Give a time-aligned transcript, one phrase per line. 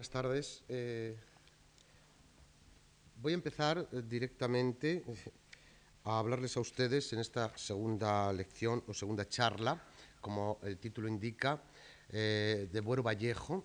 [0.00, 0.64] Buenas tardes.
[0.66, 1.14] Eh,
[3.20, 5.30] voy a empezar eh, directamente eh,
[6.04, 9.78] a hablarles a ustedes en esta segunda lección o segunda charla,
[10.22, 11.60] como el título indica,
[12.08, 13.62] de Buero Vallejo,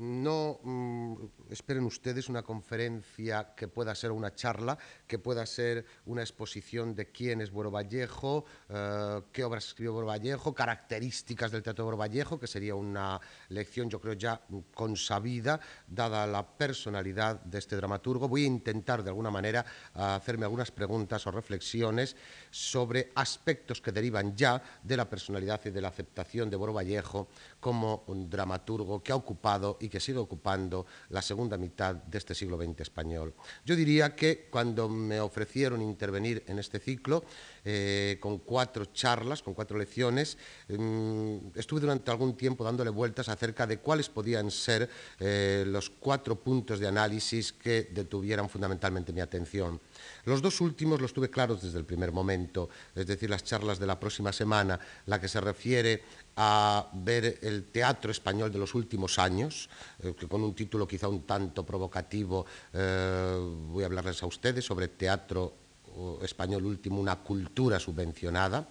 [0.00, 1.14] no mm,
[1.50, 7.12] esperen ustedes una conferencia que pueda ser una charla, que pueda ser una exposición de
[7.12, 12.40] quién es Buero Vallejo, eh, qué obras escribió Buero Vallejo, características del teatro de Vallejo,
[12.40, 13.20] que sería una
[13.50, 14.40] lección, yo creo, ya
[14.74, 18.26] consabida, dada la personalidad de este dramaturgo.
[18.26, 22.16] Voy a intentar, de alguna manera, hacerme algunas preguntas o reflexiones
[22.50, 27.28] sobre aspectos que derivan ya de la personalidad y de la aceptación de Buero Vallejo
[27.60, 32.34] como un dramaturgo que ha ocupado y que sigue ocupando la segunda mitad de este
[32.34, 33.34] siglo XX español.
[33.64, 37.24] Yo diría que cuando me ofrecieron intervenir en este ciclo,
[37.64, 43.66] eh, con cuatro charlas, con cuatro lecciones, mm, estuve durante algún tiempo dándole vueltas acerca
[43.66, 49.80] de cuáles podían ser eh, los cuatro puntos de análisis que detuvieran fundamentalmente mi atención.
[50.24, 53.86] Los dos últimos los tuve claros desde el primer momento, es decir, las charlas de
[53.86, 56.02] la próxima semana, la que se refiere
[56.42, 59.68] a ver el teatro español de los últimos años,
[60.02, 63.36] eh, que con un título quizá un tanto provocativo eh,
[63.68, 65.52] voy a hablarles a ustedes sobre teatro
[66.22, 68.66] español último, una cultura subvencionada.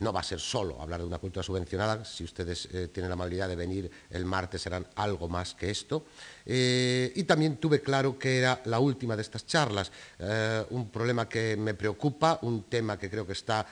[0.00, 3.14] No va a ser solo hablar de una cultura subvencionada, si ustedes eh, tienen la
[3.14, 6.06] amabilidad de venir el martes serán algo más que esto.
[6.46, 11.28] Eh, y también tuve claro que era la última de estas charlas, eh, un problema
[11.28, 13.66] que me preocupa, un tema que creo que está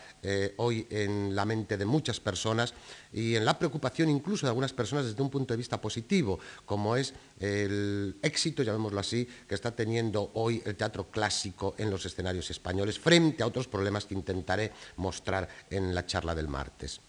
[0.56, 2.74] hoy en la mente de muchas personas
[3.12, 6.96] y en la preocupación incluso de algunas personas desde un punto de vista positivo, como
[6.96, 12.50] es el éxito, llamémoslo así, que está teniendo hoy el teatro clásico en los escenarios
[12.50, 17.00] españoles frente a otros problemas que intentaré mostrar en la charla del martes.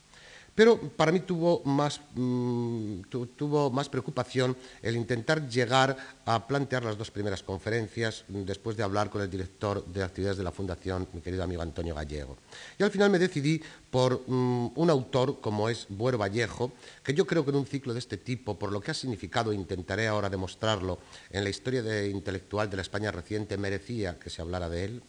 [0.56, 3.02] Pero para mí tuvo más, mm,
[3.36, 9.10] tuvo más, preocupación el intentar llegar a plantear las dos primeras conferencias después de hablar
[9.10, 12.38] con el director de actividades de la Fundación, mi querido amigo Antonio Gallego.
[12.78, 16.72] Y al final me decidí por mm, un autor como es Buero Vallejo,
[17.04, 19.54] que yo creo que en un ciclo de este tipo, por lo que ha significado,
[19.54, 21.00] intentaré ahora demostrarlo,
[21.32, 25.04] en la historia intelectual de la España reciente, merecía que se hablara de él.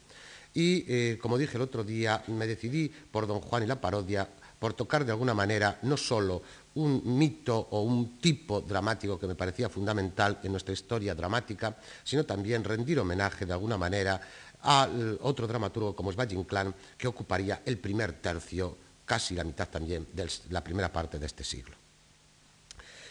[0.54, 4.28] Y, eh, como dije el otro día, me decidí por Don Juan y la parodia
[4.64, 6.40] por tocar de alguna manera no solo
[6.76, 12.24] un mito o un tipo dramático que me parecía fundamental en nuestra historia dramática, sino
[12.24, 14.18] también rendir homenaje de alguna manera
[14.62, 14.88] a
[15.20, 20.06] otro dramaturgo como es Valle Inclán, que ocuparía el primer tercio, casi la mitad también,
[20.14, 21.76] de la primera parte de este siglo.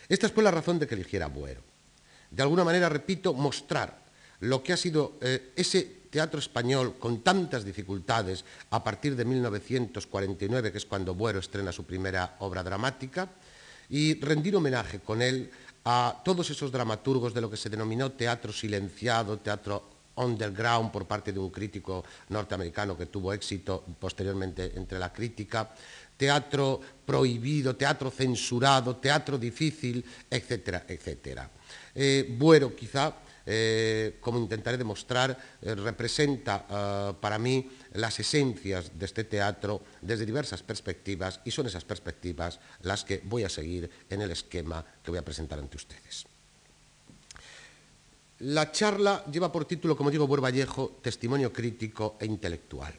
[0.10, 1.62] Esta fue la razón de que eligiera Buero.
[2.32, 3.96] De alguna manera, repito, mostrar
[4.40, 10.70] lo que ha sido eh, ese teatro español con tantas dificultades a partir de 1949,
[10.72, 13.34] que es cuando Buero estrena su primera obra dramática,
[13.90, 15.50] y rendir homenaje con él
[15.86, 21.34] a todos esos dramaturgos de lo que se denominó teatro silenciado, teatro underground por parte
[21.34, 25.74] de un crítico norteamericano que tuvo éxito posteriormente entre la crítica,
[26.16, 31.50] teatro prohibido, teatro censurado, teatro difícil, etcétera, etcétera.
[31.96, 39.06] Eh, Buero quizá eh, como intentaré demostrar, eh, representa eh, para mí las esencias de
[39.06, 44.22] este teatro desde diversas perspectivas y son esas perspectivas las que voy a seguir en
[44.22, 46.26] el esquema que voy a presentar ante ustedes.
[48.40, 52.94] La charla lleva por título, como digo, Buer Vallejo, Testimonio crítico e intelectual.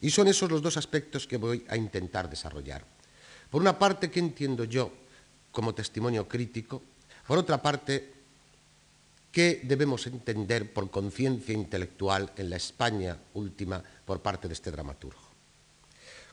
[0.00, 2.84] Y son esos los dos aspectos que voy a intentar desarrollar.
[3.50, 4.92] Por una parte, ¿qué entiendo yo
[5.50, 6.82] como testimonio crítico?
[7.26, 8.17] Por otra parte,
[9.32, 15.20] ¿Qué debemos entender por conciencia intelectual en la España última por parte de este dramaturgo?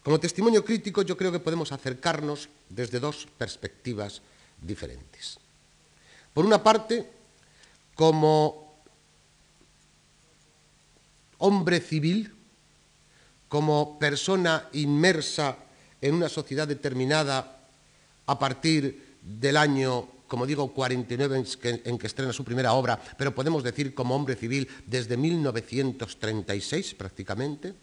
[0.02, 4.22] Como testimonio crítico yo creo que podemos acercarnos desde dos perspectivas
[4.62, 5.40] diferentes.
[6.34, 7.10] Por una parte,
[7.96, 8.76] como
[11.40, 12.34] hombre civil,
[13.50, 15.58] como persona inmersa
[16.02, 17.68] en una sociedad determinada
[18.28, 23.00] a partir del año como digo, 49 en que, en que estrena su primera obra,
[23.18, 27.74] pero podemos decir como hombre civil desde 1936 prácticamente.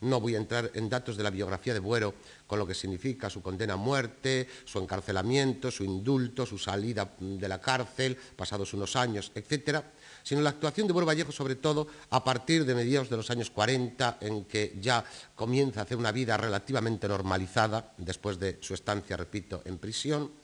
[0.00, 2.14] No voy a entrar en datos de la biografía de Buero
[2.46, 7.48] con lo que significa su condena a muerte, su encarcelamiento, su indulto, su salida de
[7.48, 9.92] la cárcel, pasados unos años, etcétera,
[10.22, 13.50] sino la actuación de Buero Vallejo sobre todo a partir de mediados de los años
[13.50, 15.04] 40, en que ya
[15.34, 20.39] comienza a hacer una vida relativamente normalizada después de su estancia, repito, en prisión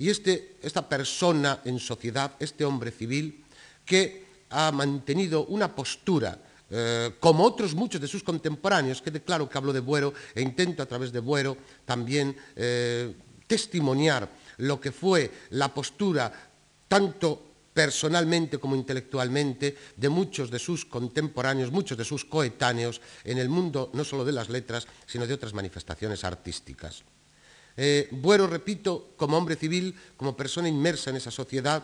[0.00, 3.44] y este, esta persona en sociedad, este hombre civil,
[3.84, 6.38] que ha mantenido una postura,
[6.70, 10.82] eh, como otros muchos de sus contemporáneos, quede claro que hablo de Buero e intento
[10.82, 11.54] a través de Buero
[11.84, 13.12] también eh,
[13.46, 14.26] testimoniar
[14.56, 16.32] lo que fue la postura
[16.88, 23.50] tanto personalmente como intelectualmente, de muchos de sus contemporáneos, muchos de sus coetáneos en el
[23.50, 27.04] mundo no solo de las letras, sino de otras manifestaciones artísticas.
[27.76, 31.82] Eh, Buero, repito, como hombre civil, como persona inmersa en esa sociedad,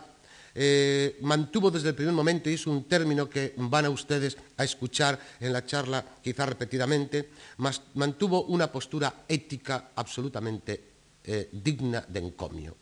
[0.59, 4.63] eh, mantuvo desde el primer momento, y es un término que van a ustedes a
[4.63, 7.29] escuchar en la charla quizá repetidamente,
[7.93, 10.83] mantuvo una postura ética absolutamente
[11.23, 12.75] eh, digna de encomio.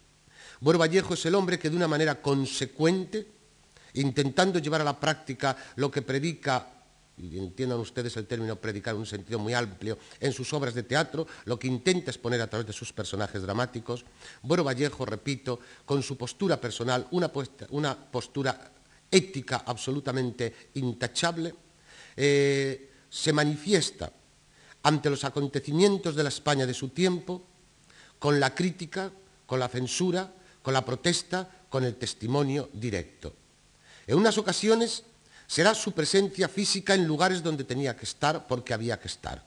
[0.61, 3.27] Buero Vallejo es el hombre que de una manera consecuente,
[3.95, 6.74] intentando llevar a la práctica lo que predica
[7.17, 10.83] y entiendan ustedes el término predicar en un sentido muy amplio, en sus obras de
[10.83, 14.05] teatro, lo que intenta exponer a través de sus personajes dramáticos.
[14.41, 18.71] Buero Vallejo, repito, con su postura personal, una, postura
[19.09, 21.55] ética absolutamente intachable,
[22.17, 24.11] eh, se manifiesta
[24.83, 27.43] ante los acontecimientos de la España de su tiempo
[28.19, 29.11] con la crítica,
[29.45, 30.31] con la censura,
[30.61, 33.33] con la protesta, con el testimonio directo.
[34.07, 35.03] En unas ocasiones
[35.47, 39.43] será su presencia física en lugares donde tenía que estar porque había que estar.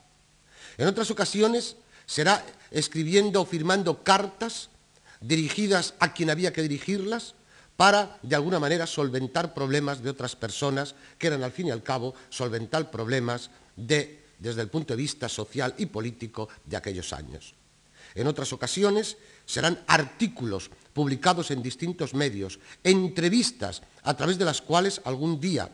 [0.77, 1.75] En otras ocasiones
[2.05, 4.69] será escribiendo o firmando cartas
[5.21, 7.35] dirigidas a quien había que dirigirlas
[7.75, 11.83] para, de alguna manera, solventar problemas de otras personas que eran, al fin y al
[11.83, 17.55] cabo, solventar problemas de, desde el punto de vista social y político de aquellos años.
[18.15, 24.99] En otras ocasiones serán artículos publicados en distintos medios, entrevistas a través de las cuales
[25.05, 25.69] algún día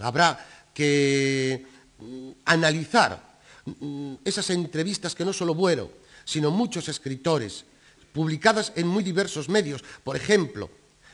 [0.00, 1.66] Habrá que
[1.98, 5.90] mm, analizar mm, esas entrevistas que no solo Buero,
[6.24, 7.64] sino muchos escritores,
[8.12, 9.84] publicadas en muy diversos medios.
[10.04, 10.70] Por ejemplo,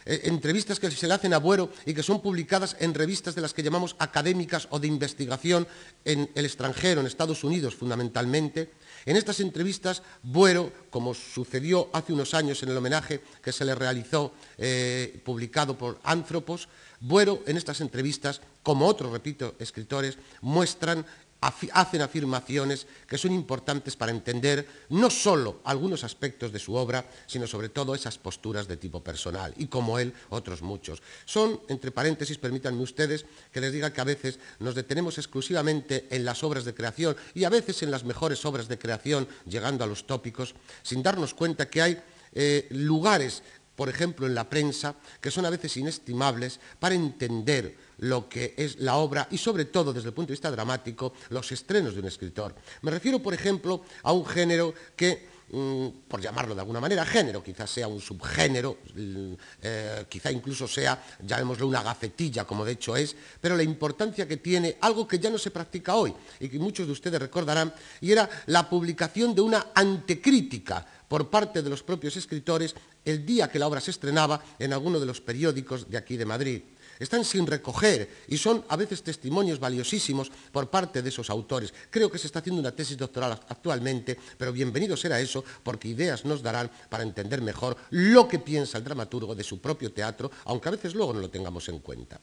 [0.08, 3.42] eh, entrevistas que se le hacen a Buero y que son publicadas en revistas de
[3.42, 5.66] las que llamamos académicas o de investigación
[6.04, 8.70] en el extranjero, en Estados Unidos fundamentalmente.
[9.04, 13.74] En estas entrevistas, Buero, como sucedió hace unos años en el homenaje que se le
[13.74, 16.68] realizó, eh, publicado por Anthropos,
[17.00, 21.06] Buero en estas entrevistas, como otros, repito, escritores, muestran
[21.40, 27.46] hacen afirmaciones que son importantes para entender no solo algunos aspectos de su obra, sino
[27.46, 31.00] sobre todo esas posturas de tipo personal, y como él, otros muchos.
[31.26, 36.24] Son, entre paréntesis, permítanme ustedes que les diga que a veces nos detenemos exclusivamente en
[36.24, 39.86] las obras de creación y a veces en las mejores obras de creación, llegando a
[39.86, 42.02] los tópicos, sin darnos cuenta que hay
[42.32, 43.44] eh, lugares
[43.76, 48.78] por ejemplo, en la prensa, que son a veces inestimables para entender lo que es
[48.80, 52.06] la obra y sobre todo desde el punto de vista dramático los estrenos de un
[52.06, 52.54] escritor.
[52.82, 57.42] Me refiero, por ejemplo, a un género que mm, por llamarlo de alguna manera, género,
[57.42, 59.32] quizás sea un subgénero, mm,
[59.62, 64.38] eh, quizá incluso sea, llamémoslo una gacetilla, como de hecho es, pero la importancia que
[64.38, 68.12] tiene algo que ya no se practica hoy y que muchos de ustedes recordarán, y
[68.12, 73.58] era la publicación de una antecrítica por parte de los propios escritores el día que
[73.58, 76.62] la obra se estrenaba en alguno de los periódicos de aquí de Madrid.
[76.98, 81.72] Están sin recoger y son a veces testimonios valiosísimos por parte de esos autores.
[81.90, 86.24] Creo que se está haciendo una tesis doctoral actualmente, pero bienvenido será eso porque ideas
[86.24, 90.68] nos darán para entender mejor lo que piensa el dramaturgo de su propio teatro, aunque
[90.68, 92.20] a veces luego no lo tengamos en cuenta.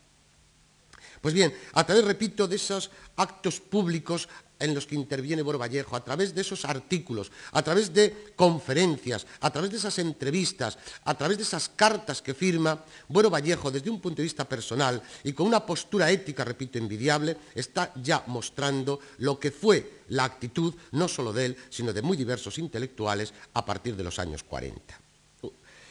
[1.23, 4.27] Pues bien, a través, repito, de esos actos públicos
[4.59, 9.25] en los que interviene Buero Vallejo, a través de esos artículos, a través de conferencias,
[9.39, 13.89] a través de esas entrevistas, a través de esas cartas que firma, Buero Vallejo, desde
[13.89, 18.99] un punto de vista personal y con una postura ética, repito, envidiable, está ya mostrando
[19.19, 23.65] lo que fue la actitud no solo de él, sino de muy diversos intelectuales a
[23.65, 25.02] partir de los años 40.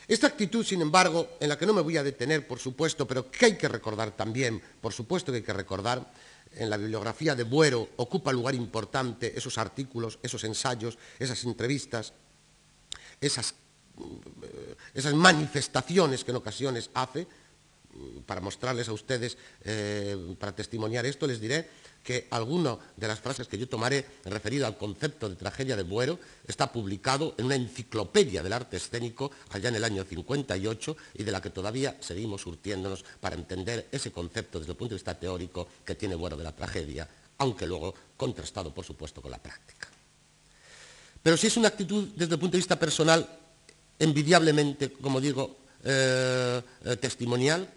[0.08, 3.30] Esta actitud, sin embargo, en la que no me voy a detener, por supuesto, pero
[3.30, 6.12] que hay que recordar también, por supuesto que hay que recordar,
[6.54, 12.12] en la bibliografía de Buero ocupa lugar importante esos artículos, esos ensayos, esas entrevistas,
[13.20, 13.54] esas,
[14.94, 17.26] eh, manifestaciones que en ocasiones hace,
[18.26, 21.68] para mostrarles a ustedes, eh, para testimoniar esto, les diré
[22.02, 26.18] que alguna de las frases que yo tomaré referido al concepto de tragedia de Buero
[26.46, 31.32] está publicado en una enciclopedia del arte escénico allá en el año 58 y de
[31.32, 35.68] la que todavía seguimos surtiéndonos para entender ese concepto desde el punto de vista teórico
[35.84, 39.88] que tiene Buero de la tragedia, aunque luego contrastado, por supuesto, con la práctica.
[41.22, 43.28] Pero si es una actitud desde el punto de vista personal,
[43.98, 47.68] envidiablemente, como digo, eh, eh, testimonial,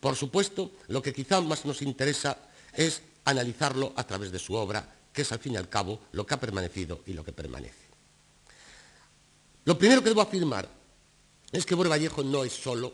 [0.00, 2.38] por supuesto, lo que quizá más nos interesa
[2.72, 6.26] es analizarlo a través de su obra, que es al fin y al cabo lo
[6.26, 7.88] que ha permanecido y lo que permanece.
[9.64, 10.68] Lo primero que debo afirmar
[11.52, 12.92] es que Buero Vallejo no es solo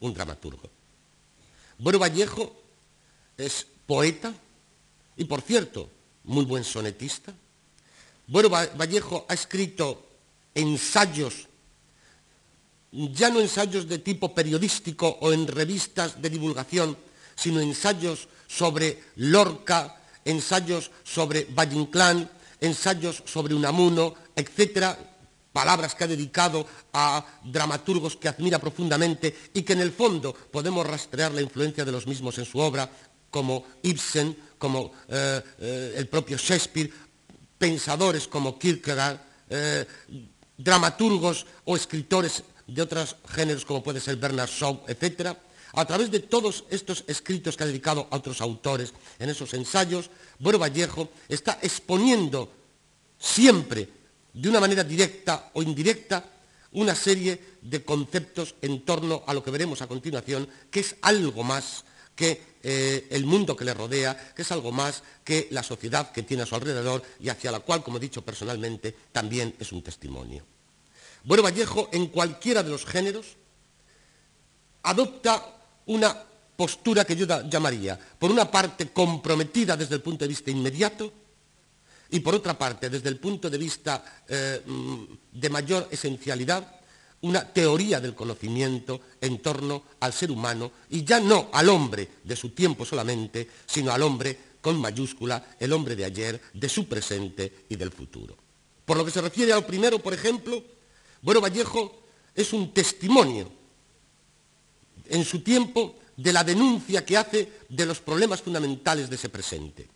[0.00, 0.70] un dramaturgo.
[1.78, 2.54] Buero Vallejo
[3.36, 4.32] es poeta
[5.16, 5.90] y, por cierto,
[6.24, 7.32] muy buen sonetista.
[8.26, 10.06] Buero Vallejo ha escrito
[10.54, 11.48] ensayos
[12.94, 16.96] ya no ensayos de tipo periodístico o en revistas de divulgación,
[17.34, 24.98] sino ensayos sobre Lorca, ensayos sobre Valle Inclán, ensayos sobre Unamuno, etcétera,
[25.52, 30.86] palabras que ha dedicado a dramaturgos que admira profundamente y que en el fondo podemos
[30.86, 32.90] rastrear la influencia de los mismos en su obra,
[33.30, 36.90] como Ibsen, como eh, eh, el propio Shakespeare,
[37.58, 39.18] pensadores como Kierkegaard,
[39.50, 39.86] eh,
[40.56, 45.36] dramaturgos o escritores de otros géneros como puede ser Bernard Shaw, etc.,
[45.76, 50.10] a través de todos estos escritos que ha dedicado a otros autores en esos ensayos,
[50.38, 52.50] Bueno Vallejo está exponiendo
[53.18, 53.88] siempre,
[54.32, 56.24] de una manera directa o indirecta,
[56.72, 61.44] una serie de conceptos en torno a lo que veremos a continuación, que es algo
[61.44, 66.10] más que eh, el mundo que le rodea, que es algo más que la sociedad
[66.12, 69.72] que tiene a su alrededor y hacia la cual, como he dicho personalmente, también es
[69.72, 70.44] un testimonio.
[71.24, 73.36] Bueno Vallejo, en cualquiera de los géneros,
[74.82, 75.53] adopta
[75.86, 76.16] una
[76.56, 81.12] postura que yo llamaría, por una parte, comprometida desde el punto de vista inmediato
[82.10, 86.80] y por otra parte, desde el punto de vista eh, mm, de mayor esencialidad,
[87.22, 92.36] una teoría del conocimiento en torno al ser humano y ya no al hombre de
[92.36, 97.64] su tiempo solamente, sino al hombre con mayúscula, el hombre de ayer, de su presente
[97.68, 98.36] y del futuro.
[98.84, 100.62] Por lo que se refiere al primero, por ejemplo,
[101.22, 102.02] Bueno Vallejo
[102.34, 103.50] es un testimonio
[105.08, 109.88] en su tiempo de la denuncia que hace de los problemas fundamentales de ese presente.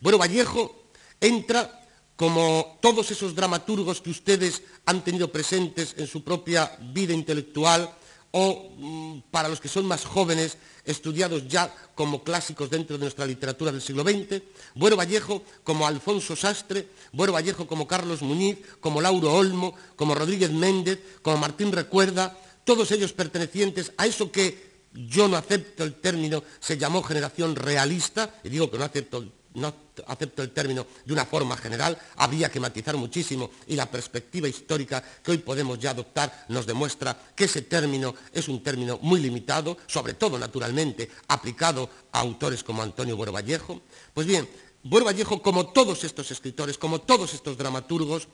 [0.00, 0.84] Bueno, Vallejo
[1.20, 1.82] entra
[2.16, 7.90] como todos esos dramaturgos que ustedes han tenido presentes en su propia vida intelectual
[8.32, 13.26] o mm, para los que son más jóvenes, estudiados ya como clásicos dentro de nuestra
[13.26, 14.42] literatura del siglo XX,
[14.74, 20.52] Bueno Vallejo como Alfonso Sastre, Bueno Vallejo como Carlos Muñiz, como Lauro Olmo, como Rodríguez
[20.52, 26.42] Méndez, como Martín Recuerda, todos ellos pertenecientes a eso que yo no acepto el término,
[26.58, 29.72] se llamó generación realista, y digo que no acepto, no
[30.08, 35.02] acepto el término de una forma general, habría que matizar muchísimo y la perspectiva histórica
[35.22, 39.78] que hoy podemos ya adoptar nos demuestra que ese término es un término muy limitado,
[39.86, 43.80] sobre todo naturalmente aplicado a autores como Antonio Buero Vallejo.
[44.12, 44.48] Pues bien,
[44.82, 48.26] Buero Vallejo, como todos estos escritores, como todos estos dramaturgos,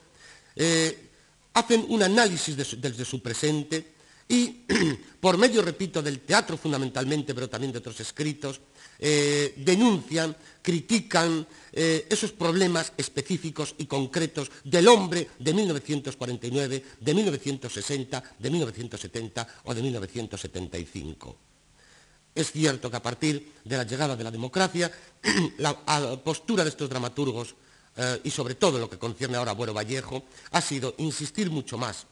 [0.55, 1.09] eh,
[1.53, 3.92] hacen un análisis desde su presente,
[4.27, 4.65] y
[5.19, 8.59] por medio, repito, del teatro fundamentalmente, pero también de otros escritos,
[8.99, 18.23] eh, denuncian, critican eh, esos problemas específicos y concretos del hombre de 1949, de 1960,
[18.39, 21.37] de 1970 o de 1975.
[22.35, 24.91] Es cierto que a partir de la llegada de la democracia,
[25.57, 25.75] la,
[26.23, 27.55] postura de estos dramaturgos,
[27.95, 31.77] eh, y sobre todo lo que concierne ahora a Buero Vallejo, ha sido insistir mucho
[31.77, 32.07] más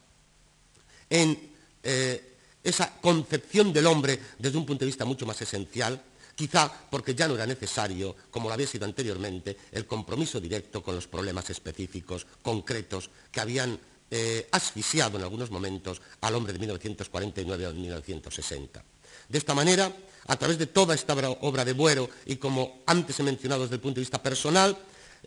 [1.09, 1.50] en
[1.83, 6.01] eh, esa concepción del hombre desde un punto de vista mucho más esencial,
[6.35, 10.95] quizá porque ya no era necesario, como lo había sido anteriormente, el compromiso directo con
[10.95, 17.67] los problemas específicos, concretos, que habían eh, asfixiado en algunos momentos al hombre de 1949
[17.67, 18.83] o de 1960.
[19.29, 19.91] De esta manera,
[20.27, 23.81] a través de toda esta obra de Buero y como antes he mencionado desde el
[23.81, 24.77] punto de vista personal,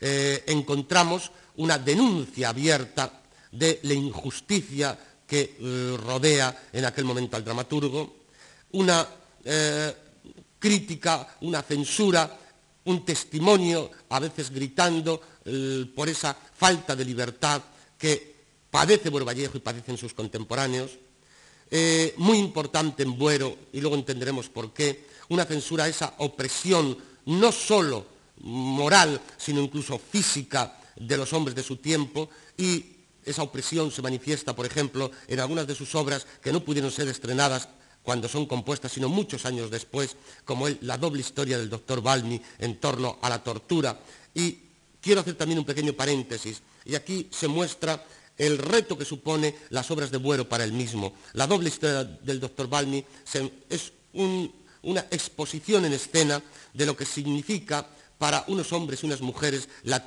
[0.01, 7.45] eh, encontramos una denuncia abierta de la injusticia que eh, rodea en aquel momento al
[7.45, 8.25] dramaturgo,
[8.73, 9.07] una
[9.45, 9.95] eh,
[10.59, 12.39] crítica, una censura,
[12.85, 17.63] un testimonio, a veces gritando eh, por esa falta de libertad
[17.99, 18.35] que
[18.71, 20.99] padece Buero y padecen sus contemporáneos.
[22.19, 27.51] muy importante en Buero, y luego entenderemos por qué, una censura a esa opresión no
[27.51, 28.07] solo
[28.41, 32.94] moral, sino incluso física de los hombres de su tiempo y
[33.25, 37.09] esa opresión se manifiesta, por ejemplo, en algunas de sus obras que no pudieron ser
[37.09, 37.69] estrenadas
[38.03, 42.79] cuando son compuestas, sino muchos años después, como la doble historia del doctor Balmi en
[42.79, 43.99] torno a la tortura.
[44.35, 44.59] Y
[45.01, 48.05] quiero hacer también un pequeño paréntesis, y aquí se muestra
[48.37, 51.15] el reto que supone las obras de Buero para él mismo.
[51.33, 53.05] La doble historia del doctor Balmi
[53.71, 53.93] es
[54.83, 56.43] una exposición en escena
[56.75, 57.87] de lo que significa
[58.19, 60.07] para unos hombres y unas mujeres la,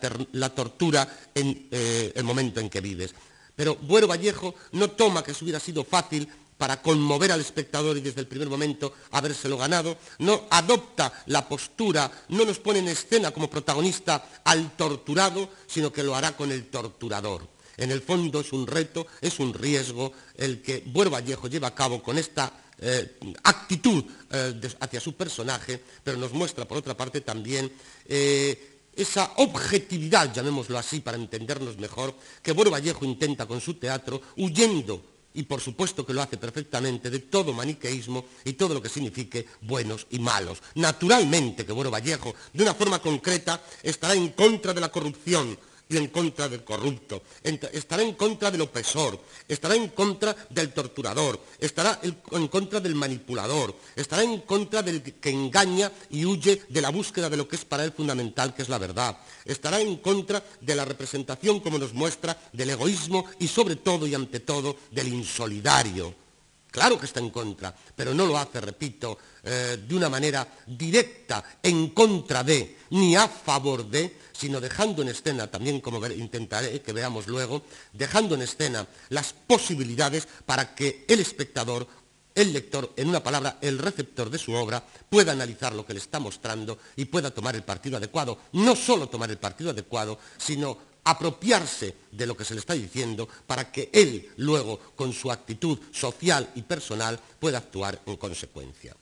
[0.54, 3.14] tortura en eh, el momento en que vives.
[3.56, 8.02] Pero Buero Vallejo no toma que eso hubiera sido fácil para conmover al espectador y
[8.02, 13.32] desde el primer momento habérselo ganado, no adopta la postura, no nos pone en escena
[13.32, 17.48] como protagonista al torturado, sino que lo hará con el torturador.
[17.78, 21.76] En el fondo es un reto, es un riesgo el que Buero Vallejo lleva a
[21.76, 27.22] cabo con esta eh, actitud eh, hacia su personaje, pero nos muestra por otra parte
[27.22, 27.72] también
[28.06, 34.22] eh, esa objetividad, llamémoslo así para entendernos mejor, que Buero Vallejo intenta con su teatro,
[34.38, 35.04] huyendo
[35.36, 39.46] y por supuesto que lo hace perfectamente, de todo maniqueísmo y todo lo que signifique
[39.62, 40.64] buenos y malos.
[40.76, 45.58] Naturalmente que Bueno Vallejo, de una forma concreta, estará en contra de la corrupción,
[45.90, 51.40] y en contra del corrupto, estará en contra del opresor, estará en contra del torturador,
[51.60, 56.90] estará en contra del manipulador, estará en contra del que engaña y huye de la
[56.90, 60.44] búsqueda de lo que es para él fundamental, que es la verdad, estará en contra
[60.60, 65.08] de la representación, como nos muestra, del egoísmo y sobre todo y ante todo del
[65.08, 66.28] insolidario.
[66.70, 69.18] Claro que está en contra, pero no lo hace, repito,
[69.50, 75.08] eh, de una manera directa, en contra de, ni a favor de, sino dejando en
[75.08, 77.64] escena, también como intentaré que veamos luego,
[77.94, 81.88] dejando en escena las posibilidades para que el espectador,
[82.36, 86.00] el lector, en una palabra, el receptor de su obra, pueda analizar lo que le
[86.00, 88.38] está mostrando y pueda tomar el partido adecuado.
[88.52, 93.30] No solo tomar el partido adecuado, sino apropiarse de lo que se le está diciendo
[93.48, 98.94] para que él luego, con su actitud social y personal, pueda actuar en consecuencia.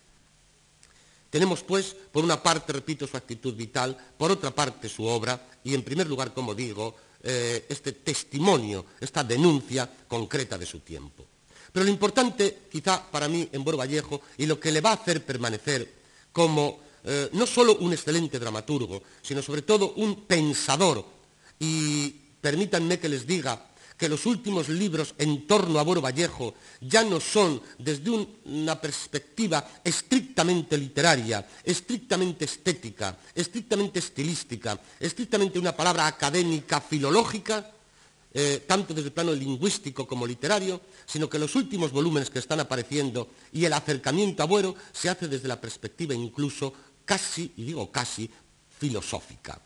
[1.36, 5.74] Tenemos, pues, por una parte, repito, su actitud vital, por otra parte, su obra, y
[5.74, 11.26] en primer lugar, como digo, eh, este testimonio, esta denuncia concreta de su tiempo.
[11.74, 14.94] Pero lo importante, quizá para mí, en Boro Vallejo, y lo que le va a
[14.94, 15.92] hacer permanecer
[16.32, 21.06] como eh, no solo un excelente dramaturgo, sino sobre todo un pensador,
[21.60, 27.04] y permítanme que les diga, que los últimos libros en torno a Boro Vallejo ya
[27.04, 28.12] no son desde
[28.46, 37.72] una perspectiva estrictamente literaria, estrictamente estética, estrictamente estilística, estrictamente una palabra académica, filológica,
[38.34, 42.60] eh, tanto desde el plano lingüístico como literario, sino que los últimos volúmenes que están
[42.60, 46.74] apareciendo y el acercamiento a Buero se hace desde la perspectiva incluso
[47.06, 48.30] casi, y digo casi,
[48.78, 49.62] filosófica.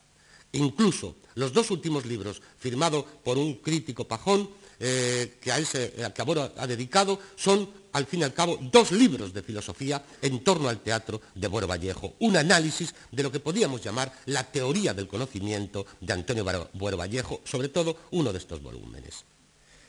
[0.53, 4.49] Incluso los dos últimos libros, firmados por un crítico pajón,
[4.81, 8.91] eh, que a él se, que ha dedicado, son, al fin y al cabo, dos
[8.91, 12.15] libros de filosofía en torno al teatro de Buero Vallejo.
[12.19, 17.41] Un análisis de lo que podríamos llamar la teoría del conocimiento de Antonio Buero Vallejo,
[17.43, 19.25] sobre todo uno de estos volúmenes.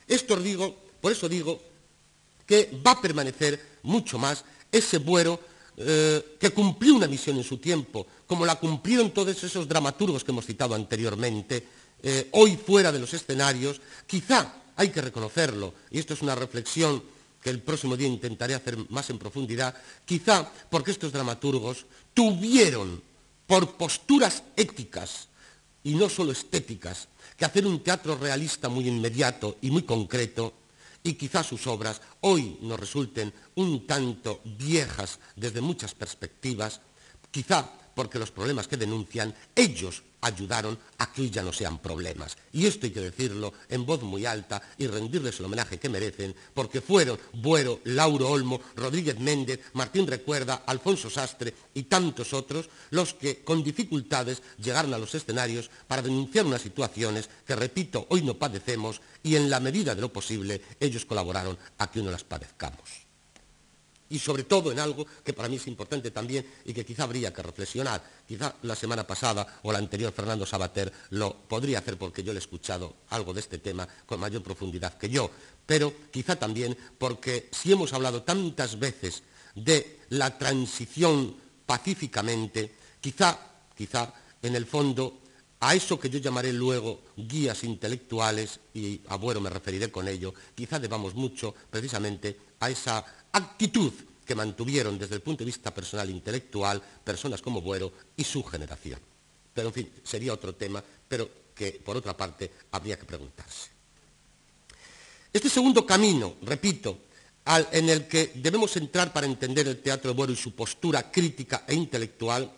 [0.09, 1.61] Esto digo, por eso digo
[2.45, 5.41] que va a permanecer mucho más ese Buero
[5.83, 10.31] eh, que cumplió una misión en su tiempo, como la cumplieron todos esos dramaturgos que
[10.31, 11.67] hemos citado anteriormente,
[12.03, 17.03] eh, hoy fuera de los escenarios, quizá hay que reconocerlo, y esto es una reflexión
[17.41, 23.03] que el próximo día intentaré hacer más en profundidad, quizá porque estos dramaturgos tuvieron
[23.47, 25.29] por posturas éticas
[25.83, 30.53] y no solo estéticas, que hacer un teatro realista muy inmediato y muy concreto,
[31.03, 36.81] y quizás sus obras hoy nos resulten un tanto viejas desde muchas perspectivas,
[37.31, 42.37] quizá porque los problemas que denuncian ellos ayudaron a que hoy ya no sean problemas.
[42.53, 46.35] Y esto hay que decirlo en voz muy alta y rendirles el homenaje que merecen,
[46.55, 53.15] porque fueron Buero, Lauro Olmo, Rodríguez Méndez, Martín Recuerda, Alfonso Sastre y tantos otros los
[53.15, 58.39] que con dificultades llegaron a los escenarios para denunciar unas situaciones que, repito, hoy no
[58.39, 63.10] padecemos y en la medida de lo posible ellos colaboraron a que no las padezcamos
[64.11, 67.33] y sobre todo en algo que para mí es importante también y que quizá habría
[67.33, 68.03] que reflexionar.
[68.27, 72.39] Quizá la semana pasada o la anterior Fernando Sabater lo podría hacer porque yo le
[72.39, 75.31] he escuchado algo de este tema con mayor profundidad que yo,
[75.65, 79.23] pero quizá también porque si hemos hablado tantas veces
[79.55, 83.39] de la transición pacíficamente, quizá,
[83.77, 85.21] quizá en el fondo
[85.61, 90.79] a eso que yo llamaré luego guías intelectuales, y a me referiré con ello, quizá
[90.79, 93.93] debamos mucho precisamente a esa actitud
[94.25, 98.43] que mantuvieron desde el punto de vista personal e intelectual personas como Buero y su
[98.45, 99.01] generación.
[99.53, 103.71] Pero, en fin, sería otro tema, pero que, por otra parte, habría que preguntarse.
[105.33, 106.99] Este segundo camino, repito,
[107.73, 111.65] en el que debemos entrar para entender el teatro de Buero y su postura crítica
[111.67, 112.53] e intelectual,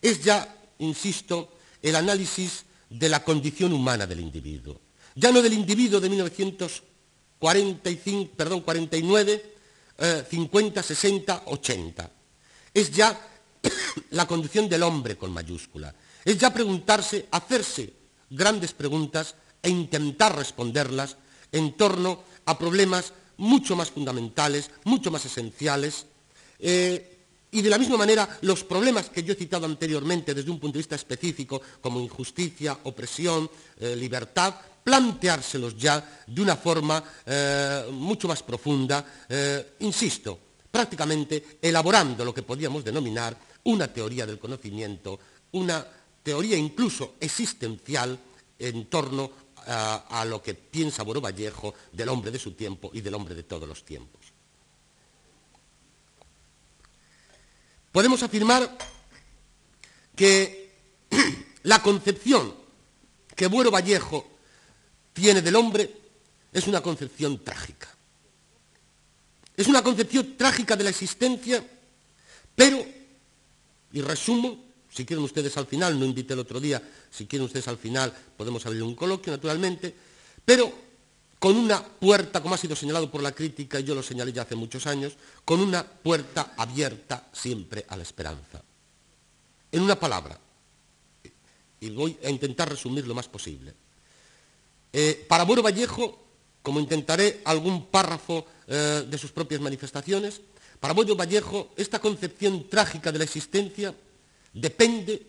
[0.00, 4.80] es ya, insisto, el análisis de la condición humana del individuo.
[5.14, 9.55] Ya no del individuo de 1945, perdón, 49,
[9.98, 12.10] 50, 60, 80.
[12.74, 13.18] Es ya
[14.10, 15.94] la condición del hombre con mayúscula.
[16.24, 17.92] Es ya preguntarse, hacerse
[18.30, 21.16] grandes preguntas e intentar responderlas
[21.52, 26.06] en torno a problemas mucho más fundamentales, mucho más esenciales.
[26.58, 27.12] Eh,
[27.50, 30.74] y de la misma manera, los problemas que yo he citado anteriormente desde un punto
[30.74, 34.54] de vista específico, como injusticia, opresión, eh, libertad,
[34.86, 40.38] planteárselos ya de una forma eh, mucho más profunda, eh, insisto,
[40.70, 45.18] prácticamente elaborando lo que podríamos denominar una teoría del conocimiento,
[45.50, 45.84] una
[46.22, 48.16] teoría incluso existencial
[48.60, 49.28] en torno
[49.66, 53.42] a, lo que piensa Boro Vallejo del hombre de su tiempo y del hombre de
[53.42, 54.20] todos los tiempos.
[57.90, 58.78] Podemos afirmar
[60.14, 60.70] que
[61.64, 62.54] la concepción
[63.34, 64.35] que Buero Vallejo
[65.16, 65.90] tiene del hombre
[66.52, 67.88] es una concepción trágica.
[69.56, 71.66] Es una concepción trágica de la existencia,
[72.54, 72.84] pero,
[73.92, 77.66] y resumo, si quieren ustedes al final, no invité el otro día, si quieren ustedes
[77.66, 79.94] al final podemos abrir un coloquio, naturalmente,
[80.44, 80.70] pero
[81.38, 84.42] con una puerta, como ha sido señalado por la crítica, y yo lo señalé ya
[84.42, 85.14] hace muchos años,
[85.46, 88.62] con una puerta abierta siempre a la esperanza.
[89.72, 90.38] En una palabra,
[91.80, 93.85] y voy a intentar resumir lo más posible.
[94.98, 96.18] Eh, para Buero Vallejo,
[96.62, 100.40] como intentaré algún párrafo eh, de sus propias manifestaciones,
[100.80, 103.94] para Buero Vallejo esta concepción trágica de la existencia
[104.54, 105.20] depende,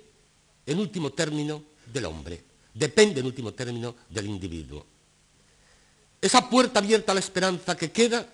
[0.66, 2.42] en último término, del hombre,
[2.74, 4.86] depende, en último término, del individuo.
[6.22, 8.26] Esa puerta abierta a la esperanza que queda,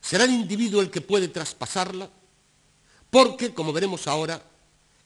[0.00, 2.08] será el individuo el que puede traspasarla,
[3.10, 4.40] porque, como veremos ahora,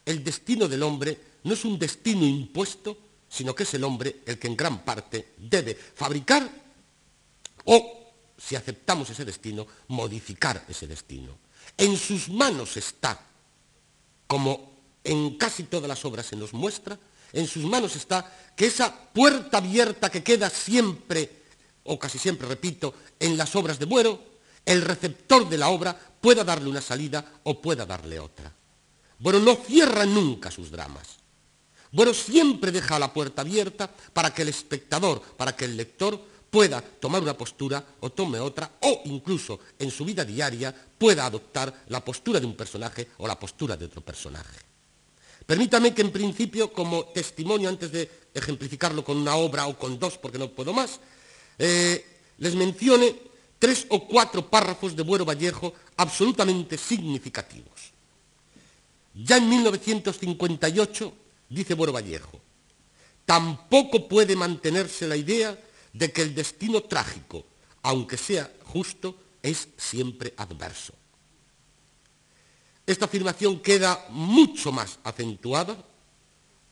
[0.05, 2.99] el destino del hombre no es un destino impuesto,
[3.35, 6.49] sino que es el hombre el que en gran parte debe fabricar
[7.65, 11.37] o, si aceptamos ese destino, modificar ese destino.
[11.77, 13.19] En sus manos está,
[14.29, 16.97] como en casi todas las obras se nos muestra,
[17.33, 21.43] en sus manos está que esa puerta abierta que queda siempre,
[21.83, 24.23] o casi siempre, repito, en las obras de Buero,
[24.65, 28.53] el receptor de la obra pueda darle una salida o pueda darle otra.
[29.19, 31.24] Bueno, no cierra nunca sus dramas.
[31.95, 36.81] Bueno, siempre deja la puerta abierta para que el espectador, para que el lector pueda
[36.83, 42.05] tomar una postura o tome otra, o incluso en su vida diaria pueda adoptar la
[42.05, 44.59] postura de un personaje o la postura de otro personaje.
[45.47, 50.19] Permítame que en principio, como testimonio, antes de ejemplificarlo con una obra o con dos,
[50.19, 50.99] porque no puedo más,
[51.61, 52.05] eh,
[52.39, 53.15] les mencione
[53.57, 57.93] tres o cuatro párrafos de Buero Vallejo absolutamente significativos.
[59.15, 61.24] Ya en 1958
[61.55, 62.41] dice Buero Vallejo,
[63.25, 65.59] tampoco puede mantenerse la idea
[65.93, 67.45] de que el destino trágico,
[67.83, 70.93] aunque sea justo, es siempre adverso.
[72.87, 75.77] Esta afirmación queda mucho más acentuada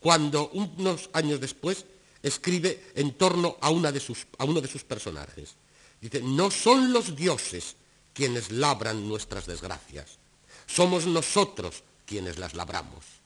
[0.00, 1.86] cuando unos años después
[2.22, 5.54] escribe en torno a, a uno de sus personajes.
[6.00, 7.76] Dice, no son los dioses
[8.12, 10.18] quienes labran nuestras desgracias,
[10.66, 13.21] somos nosotros quienes las labramos.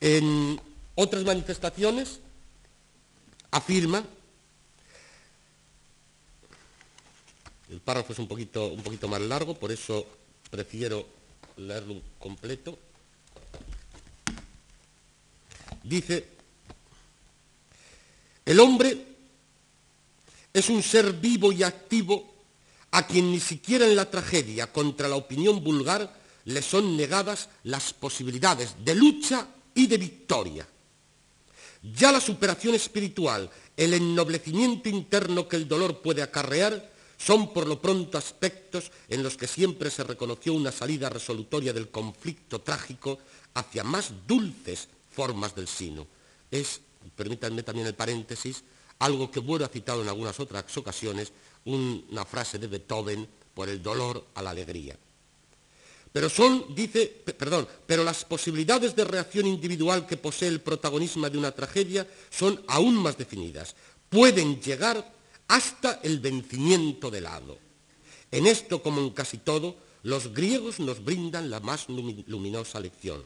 [0.00, 0.60] En
[0.94, 2.20] otras manifestaciones
[3.50, 4.04] afirma,
[7.70, 10.06] el párrafo es un poquito, un poquito más largo, por eso
[10.50, 11.06] prefiero
[11.56, 12.78] leerlo completo.
[15.82, 16.28] Dice,
[18.44, 19.06] el hombre
[20.52, 22.34] es un ser vivo y activo
[22.90, 27.92] a quien ni siquiera en la tragedia contra la opinión vulgar le son negadas las
[27.92, 29.46] posibilidades de lucha
[29.78, 30.66] y de victoria.
[31.94, 37.80] Ya la superación espiritual, el ennoblecimiento interno que el dolor puede acarrear, son por lo
[37.80, 43.20] pronto aspectos en los que siempre se reconoció una salida resolutoria del conflicto trágico
[43.54, 46.08] hacia más dulces formas del sino.
[46.50, 46.80] Es,
[47.14, 48.64] permítanme también el paréntesis,
[48.98, 51.32] algo que Buero ha citado en algunas otras ocasiones,
[51.64, 54.96] una frase de Beethoven, por el dolor a la alegría.
[56.12, 61.38] Pero son, dice, perdón, pero las posibilidades de reacción individual que posee el protagonismo de
[61.38, 63.74] una tragedia son aún más definidas.
[64.08, 65.12] Pueden llegar
[65.48, 67.58] hasta el vencimiento del hado.
[68.30, 73.24] En esto, como en casi todo, los griegos nos brindan la más luminosa lección,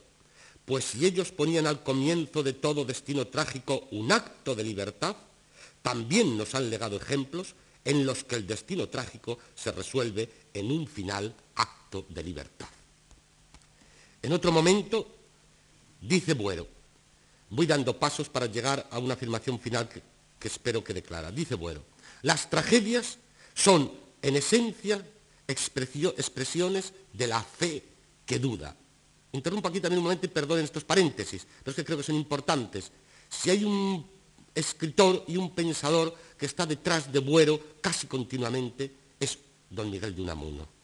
[0.65, 5.17] pues si ellos ponían al comienzo de todo destino trágico un acto de libertad,
[5.83, 10.87] también nos han legado ejemplos en los que el destino trágico se resuelve en un
[10.87, 12.69] final acto de libertad.
[14.23, 15.07] En otro momento,
[16.01, 16.67] dice Buero,
[17.51, 20.03] voy dando pasos para llegar a una afirmación final que,
[20.49, 21.31] espero que declara.
[21.31, 21.85] Dice Buero,
[22.23, 23.19] las tragedias
[23.55, 25.05] son, en esencia,
[25.47, 27.85] expresiones de la fe
[28.25, 28.75] que duda.
[29.33, 32.17] Interrumpo aquí también un momento y perdonen estos paréntesis, pero es que creo que son
[32.17, 32.91] importantes.
[33.29, 34.07] Si hay un
[34.55, 40.23] escritor y un pensador que está detrás de Buero casi continuamente, es don Miguel de
[40.23, 40.82] Unamuno.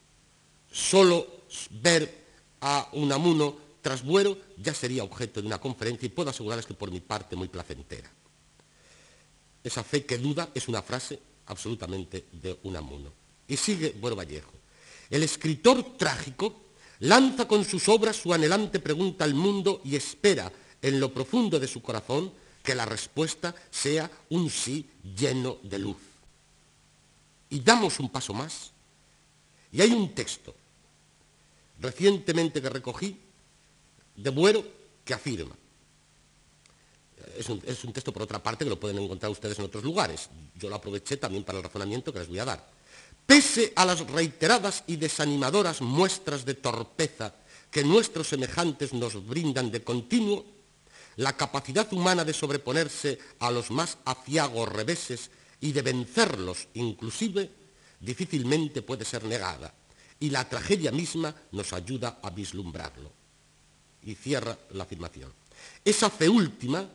[0.71, 1.45] Solo
[1.81, 2.25] ver
[2.61, 6.91] a Unamuno tras Buero ya sería objeto de una conferencia y puedo asegurarles que por
[6.91, 8.11] mi parte muy placentera.
[9.63, 13.11] Esa fe que duda es una frase absolutamente de Unamuno.
[13.47, 14.51] Y sigue Buero Vallejo.
[15.09, 16.61] El escritor trágico
[16.99, 20.51] lanza con sus obras su anhelante pregunta al mundo y espera
[20.81, 22.31] en lo profundo de su corazón
[22.63, 25.97] que la respuesta sea un sí lleno de luz.
[27.49, 28.71] Y damos un paso más.
[29.71, 30.53] Y hay un texto
[31.79, 33.19] recientemente que recogí
[34.15, 34.63] de Buero
[35.03, 35.55] que afirma,
[37.37, 39.83] es un, es un, texto por otra parte que lo pueden encontrar ustedes en otros
[39.83, 42.69] lugares, yo lo aproveché también para el razonamiento que les voy a dar.
[43.25, 47.35] Pese a las reiteradas y desanimadoras muestras de torpeza
[47.69, 50.45] que nuestros semejantes nos brindan de continuo,
[51.17, 55.29] la capacidad humana de sobreponerse a los más afiagos reveses
[55.61, 57.51] y de vencerlos inclusive
[57.99, 59.73] difícilmente puede ser negada,
[60.19, 63.11] y la tragedia misma nos ayuda a vislumbrarlo.
[64.03, 65.31] Y cierra la afirmación.
[65.83, 66.87] Esa fe última,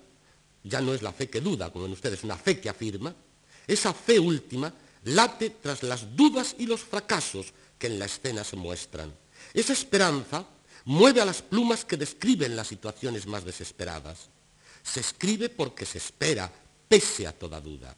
[0.63, 3.15] ya no es la fe que duda, como ven ustedes, una fe que afirma,
[3.67, 4.73] esa fe última
[5.05, 9.13] late tras las dudas y los fracasos que en la escena se muestran.
[9.53, 10.47] Esa esperanza
[10.87, 14.29] mueve a las plumas que describen las situaciones más desesperadas.
[14.83, 16.51] Se escribe porque se espera,
[16.89, 17.95] pese a toda duda.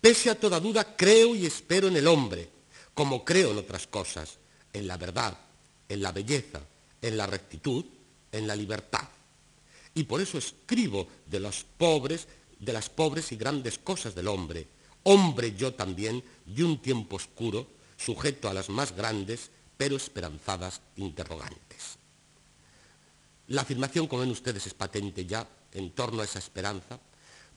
[0.00, 2.48] Pese a toda duda, creo y espero en el hombre,
[2.96, 4.38] como creo en otras cosas,
[4.72, 5.36] en la verdad,
[5.86, 6.62] en la belleza,
[7.02, 7.84] en la rectitud,
[8.32, 9.06] en la libertad.
[9.94, 12.26] Y por eso escribo de los pobres,
[12.58, 14.66] de las pobres y grandes cosas del hombre.
[15.02, 17.66] Hombre yo también, de un tiempo oscuro,
[17.98, 21.98] sujeto a las más grandes, pero esperanzadas interrogantes.
[23.48, 26.98] La afirmación, como ven ustedes, es patente ya en torno a esa esperanza.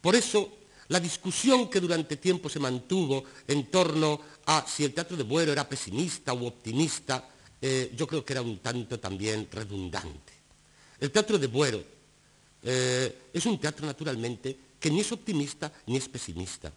[0.01, 0.51] Por eso,
[0.89, 5.51] la discusión que durante tiempo se mantuvo en torno a si el teatro de Buero
[5.51, 7.29] era pesimista u optimista,
[7.61, 10.33] eh, yo creo que era un tanto también redundante.
[10.99, 11.83] El teatro de Buero
[12.63, 16.71] eh, es un teatro, naturalmente, que ni es optimista ni es pesimista.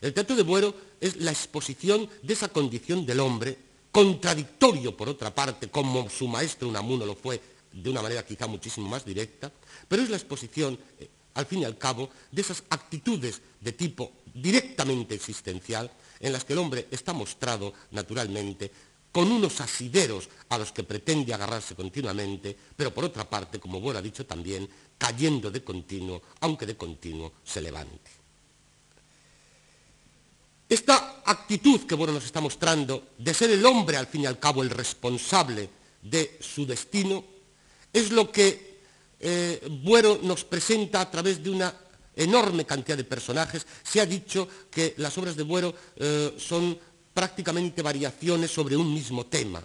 [0.00, 3.56] El teatro de Buero es la exposición de esa condición del hombre,
[3.90, 7.40] contradictorio por otra parte, como su maestro Unamuno lo fue
[7.72, 9.52] de una manera quizá muchísimo más directa,
[9.88, 14.10] pero es la exposición, eh, al fin y al cabo, de esas actitudes de tipo
[14.34, 18.72] directamente existencial en las que el hombre está mostrado, naturalmente,
[19.12, 24.00] con unos asideros a los que pretende agarrarse continuamente, pero por otra parte, como Buero
[24.00, 28.10] ha dicho también, cayendo de continuo, aunque de continuo se levante.
[30.68, 34.40] Esta actitud que Buero nos está mostrando de ser el hombre, al fin y al
[34.40, 35.70] cabo, el responsable
[36.02, 37.24] de su destino,
[37.92, 38.67] es lo que
[39.20, 41.74] eh, Buero nos presenta a través de una
[42.14, 43.66] enorme cantidad de personajes.
[43.82, 46.78] Se ha dicho que las obras de Buero eh, son
[47.14, 49.62] prácticamente variaciones sobre un mismo tema.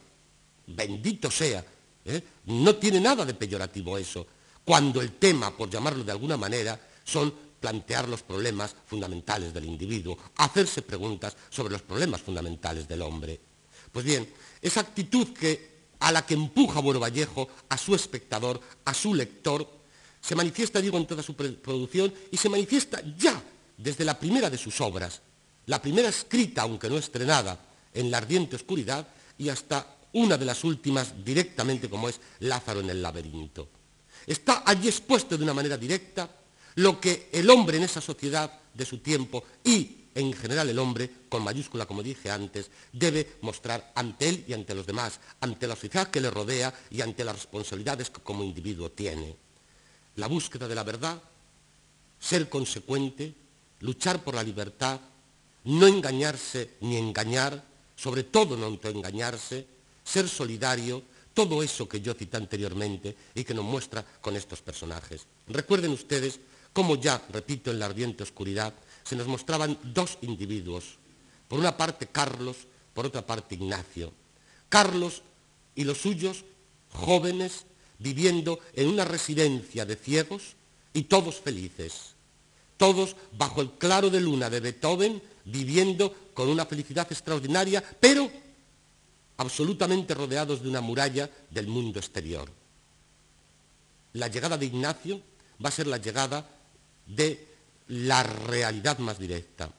[0.68, 1.64] Bendito sea.
[2.06, 2.22] ¿eh?
[2.46, 4.26] No tiene nada de peyorativo eso,
[4.64, 10.18] cuando el tema, por llamarlo de alguna manera, son plantear los problemas fundamentales del individuo,
[10.38, 13.40] hacerse preguntas sobre los problemas fundamentales del hombre.
[13.92, 14.28] Pues bien,
[14.62, 15.73] esa actitud que
[16.04, 19.66] a la que empuja Buero Vallejo a su espectador, a su lector,
[20.22, 23.42] se manifiesta, digo, en toda su producción y se manifiesta ya
[23.78, 25.22] desde la primera de sus obras,
[25.66, 27.58] la primera escrita, aunque no estrenada,
[27.94, 32.90] en la ardiente oscuridad, y hasta una de las últimas directamente como es Lázaro en
[32.90, 33.70] el laberinto.
[34.28, 36.30] Está allí expuesto de una manera directa
[36.76, 41.10] lo que el hombre en esa sociedad de su tiempo y en general el hombre,
[41.30, 45.76] con mayúscula como dije antes, debe mostrar ante él y ante los demás, ante la
[45.76, 49.36] sociedad que le rodea y ante las responsabilidades que como individuo tiene.
[50.16, 51.22] La búsqueda de la verdad,
[52.20, 53.34] ser consecuente,
[53.80, 55.00] luchar por la libertad,
[55.66, 57.64] no engañarse ni engañar,
[57.96, 59.66] sobre todo no engañarse,
[60.04, 65.26] ser solidario, todo eso que yo cité anteriormente y que nos muestra con estos personajes.
[65.48, 66.40] Recuerden ustedes
[66.72, 70.98] cómo ya, repito, en la ardiente oscuridad, se nos mostraban dos individuos.
[71.48, 72.58] Por una parte Carlos,
[72.94, 74.12] por otra parte Ignacio.
[74.70, 75.22] Carlos
[75.76, 76.46] y los suyos,
[76.92, 77.66] jóvenes,
[78.00, 80.56] viviendo en una residencia de ciegos
[80.94, 82.14] y todos felices.
[82.78, 88.30] Todos bajo el claro de luna de Beethoven, viviendo con una felicidad extraordinaria, pero
[89.38, 92.50] absolutamente rodeados de una muralla del mundo exterior.
[94.14, 95.22] La llegada de Ignacio
[95.64, 96.48] va a ser la llegada
[97.08, 97.53] de
[97.88, 99.70] la realidad más directa.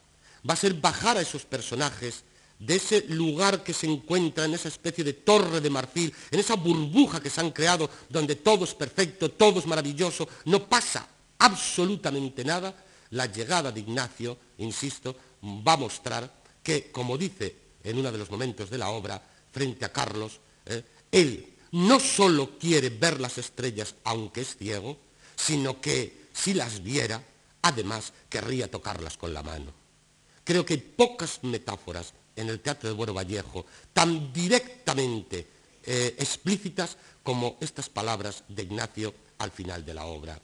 [0.47, 2.23] Va a ser bajar a esos personajes
[2.59, 6.55] de ese lugar que se encuentra en esa especie de torre de marfil, en esa
[6.55, 11.07] burbuja que se han creado donde todo es perfecto, todo es maravilloso, no pasa
[11.39, 12.73] absolutamente nada,
[13.11, 16.31] la llegada de Ignacio, insisto, va a mostrar
[16.63, 20.83] que, como dice en uno de los momentos de la obra, frente a Carlos, eh,
[21.11, 24.97] él no solo quiere ver las estrellas aunque es ciego,
[25.35, 27.21] sino que si las viera,
[27.65, 29.73] Además, querría tocarlas con la mano.
[30.43, 35.47] Creo que hay pocas metáforas en el teatro de Buero Vallejo tan directamente
[35.83, 40.39] eh, explícitas como estas palabras de Ignacio al final de la obra.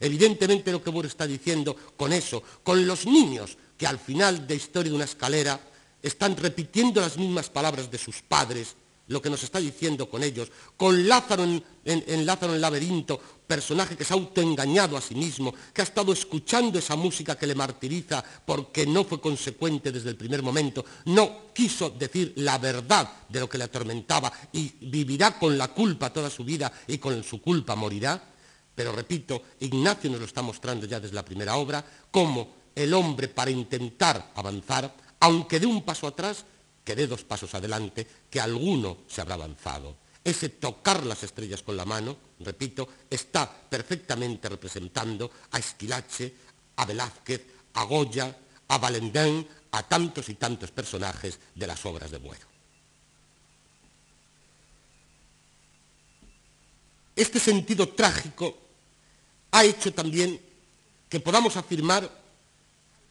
[0.00, 4.56] Evidentemente lo que Buero está diciendo con eso, con los niños que al final de
[4.56, 5.60] Historia de una escalera
[6.02, 8.74] están repitiendo las mismas palabras de sus padres,
[9.08, 13.96] lo que nos está diciendo con ellos, con Lázaro en, Lázaro en el laberinto, personaje
[13.96, 17.54] que se ha autoengañado a sí mismo, que ha estado escuchando esa música que le
[17.54, 23.40] martiriza porque no fue consecuente desde el primer momento, no quiso decir la verdad de
[23.40, 27.40] lo que le atormentaba y vivirá con la culpa toda su vida y con su
[27.40, 28.32] culpa morirá.
[28.74, 33.28] Pero repito, Ignacio nos lo está mostrando ya desde la primera obra, cómo el hombre
[33.28, 36.44] para intentar avanzar, aunque dé un paso atrás,
[36.86, 39.98] que dé dos pasos adelante, que alguno se habrá avanzado.
[40.22, 46.32] Ese tocar las estrellas con la mano, repito, está perfectamente representando a Esquilache,
[46.76, 47.42] a Velázquez,
[47.74, 48.30] a Goya,
[48.68, 52.46] a Valendén, a tantos y tantos personajes de las obras de Buero.
[57.16, 58.56] Este sentido trágico
[59.50, 60.40] ha hecho también
[61.08, 62.08] que podamos afirmar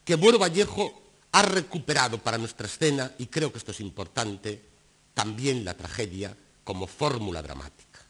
[0.02, 1.05] que Buero Vallejo
[1.36, 4.58] ha recuperado para nuestra escena, y creo que esto es importante,
[5.12, 8.00] también la tragedia como fórmula dramática.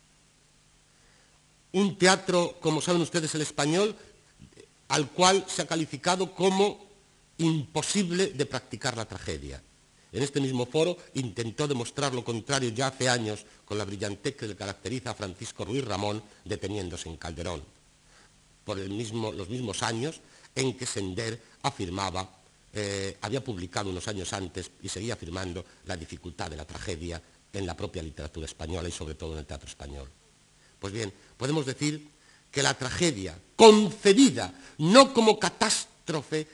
[1.72, 3.96] Un teatro, como saben ustedes, el español,
[4.86, 6.86] al cual se ha calificado como
[7.38, 9.60] imposible de practicar la tragedia.
[10.12, 14.46] En este mismo foro intentó demostrar lo contrario ya hace años con la brillantez que
[14.46, 17.64] le caracteriza a Francisco Ruiz Ramón deteniéndose en Calderón,
[18.64, 20.20] por los mismos años
[20.54, 22.35] en que Sender afirmaba
[22.78, 27.64] eh, había publicado unos años antes y seguía afirmando la dificultad de la tragedia en
[27.64, 30.10] la propia literatura española y sobre todo en el teatro español.
[30.78, 32.06] Pues bien, podemos decir
[32.50, 36.46] que la tragedia, concebida no como catástrofe,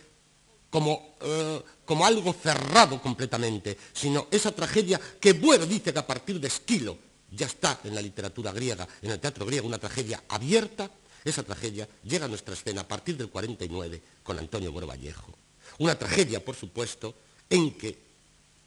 [0.70, 1.60] como, eh,
[2.04, 6.96] algo cerrado completamente, sino esa tragedia que Bueno dice que a partir de Esquilo
[7.32, 10.88] ya está en la literatura griega, en el teatro griego, una tragedia abierta,
[11.24, 15.34] esa tragedia llega a nuestra escena a partir del 49 con Antonio Buero Vallejo.
[15.78, 17.14] Una tragedia, por supuesto,
[17.48, 17.98] en que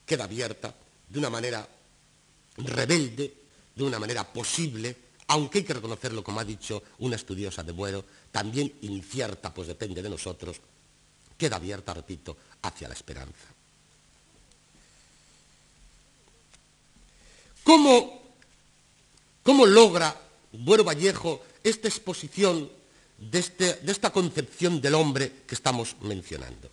[0.06, 0.74] queda abierta
[1.10, 1.68] de una manera
[2.58, 3.34] rebelde,
[3.76, 4.96] de una manera posible,
[5.28, 10.02] aunque hay que reconocerlo, como ha dicho una estudiosa de Buero, también incierta, pues depende
[10.02, 10.58] de nosotros,
[11.38, 13.48] queda abierta, repito, hacia la esperanza.
[17.64, 18.22] ¿Cómo,
[19.42, 20.16] cómo logra
[20.52, 22.70] Buero Vallejo esta exposición
[23.18, 26.70] de, este, de esta concepción del hombre que estamos mencionando?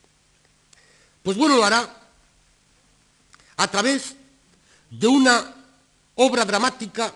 [1.23, 1.89] Pues bueno, lo hará
[3.57, 4.15] a través
[4.91, 5.55] de una
[6.17, 7.15] obra dramática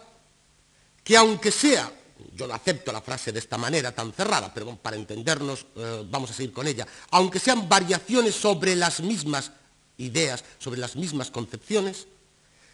[1.03, 1.93] que aunque sea,
[2.35, 6.31] yo no acepto la frase de esta manera tan cerrada, pero para entendernos eh, vamos
[6.31, 9.53] a seguir con ella, aunque sean variaciones sobre las mismas
[9.99, 12.07] ideas, sobre las mismas concepciones,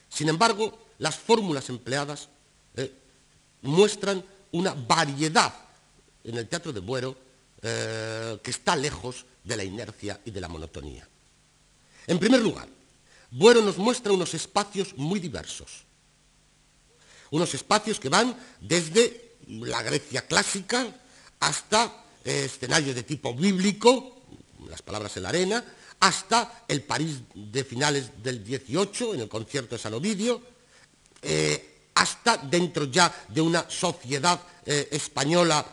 [0.09, 2.29] sin embargo, las fórmulas empleadas
[2.77, 2.92] eh,
[3.62, 5.55] muestran una variedad
[6.25, 7.16] en el teatro de Buero
[7.62, 11.09] eh, que está lejos de la inercia y de la monotonía.
[12.06, 12.68] En primer lugar,
[13.30, 15.84] Buero nos muestra unos espacios muy diversos.
[17.30, 20.86] Unos espacios que van desde la Grecia clásica
[21.40, 24.20] hasta eh, escenarios de tipo bíblico,
[24.68, 25.64] las palabras en la arena,
[26.00, 30.42] hasta el París de finales del 18, en el concierto de San Ovidio,
[31.22, 35.64] eh, hasta dentro ya de una sociedad eh, española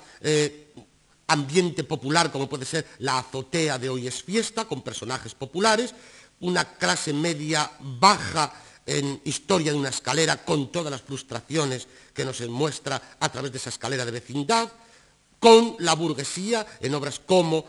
[1.29, 5.93] ambiente popular como puede ser la azotea de hoy es fiesta, con personajes populares,
[6.41, 8.53] una clase media baja
[8.85, 13.57] en historia de una escalera con todas las frustraciones que nos muestra a través de
[13.57, 14.71] esa escalera de vecindad,
[15.39, 17.65] con la burguesía en obras como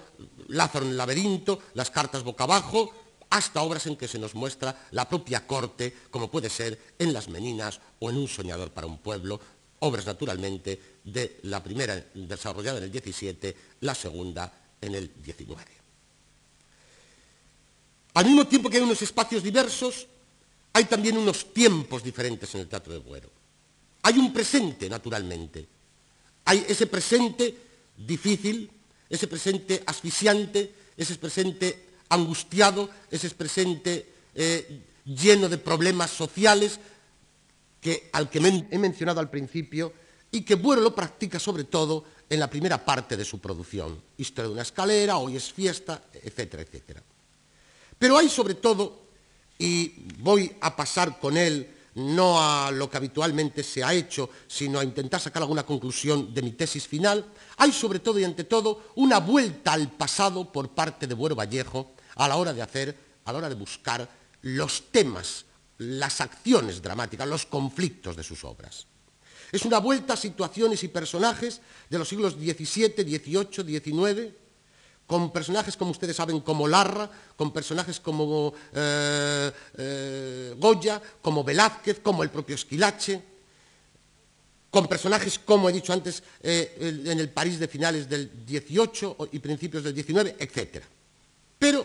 [0.48, 2.92] Lázaro en el laberinto, las cartas boca abajo,
[3.30, 7.28] hasta obras en que se nos muestra la propia corte, como puede ser en Las
[7.28, 9.40] Meninas o en Un soñador para un pueblo,
[9.80, 15.79] obras naturalmente de la primera desarrollada en el 17, la segunda en el 19.
[18.20, 20.06] Al mismo tiempo que hay unos espacios diversos,
[20.74, 23.30] hay también unos tiempos diferentes en el teatro de Buero.
[24.02, 25.66] Hay un presente, naturalmente.
[26.44, 27.56] Hay ese presente
[27.96, 28.70] difícil,
[29.08, 36.78] ese presente asfixiante, ese presente angustiado, ese presente eh, lleno de problemas sociales
[37.80, 39.94] que, al que he mencionado al principio
[40.30, 43.98] y que Buero lo practica sobre todo en la primera parte de su producción.
[44.18, 47.02] Historia de una escalera, hoy es fiesta, etcétera, etcétera.
[48.00, 48.98] Pero hay sobre todo,
[49.58, 54.78] y voy a pasar con él no a lo que habitualmente se ha hecho, sino
[54.78, 57.26] a intentar sacar alguna conclusión de mi tesis final,
[57.58, 61.92] hay sobre todo y ante todo una vuelta al pasado por parte de Buero Vallejo
[62.14, 62.96] a la hora de hacer,
[63.26, 64.08] a la hora de buscar
[64.40, 65.44] los temas,
[65.76, 68.86] las acciones dramáticas, los conflictos de sus obras.
[69.52, 74.32] Es una vuelta a situaciones y personajes de los siglos XVII, XVIII, XIX,
[75.10, 81.98] con personajes, como ustedes saben, como Larra, con personajes como eh, eh, Goya, como Velázquez,
[81.98, 83.20] como el propio Esquilache,
[84.70, 89.40] con personajes, como he dicho antes, eh, en el París de finales del XVIII y
[89.40, 90.84] principios del XIX, etc.
[91.58, 91.84] Pero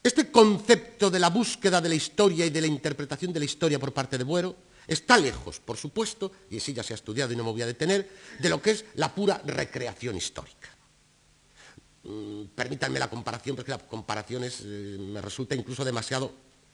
[0.00, 3.80] este concepto de la búsqueda de la historia y de la interpretación de la historia
[3.80, 4.54] por parte de Buero
[4.86, 7.66] está lejos, por supuesto, y así ya se ha estudiado y no me voy a
[7.66, 8.08] detener,
[8.38, 10.78] de lo que es la pura recreación histórica.
[12.02, 16.32] Mm, permítanme la comparación, porque la comparación eh, me resulta incluso demasiado,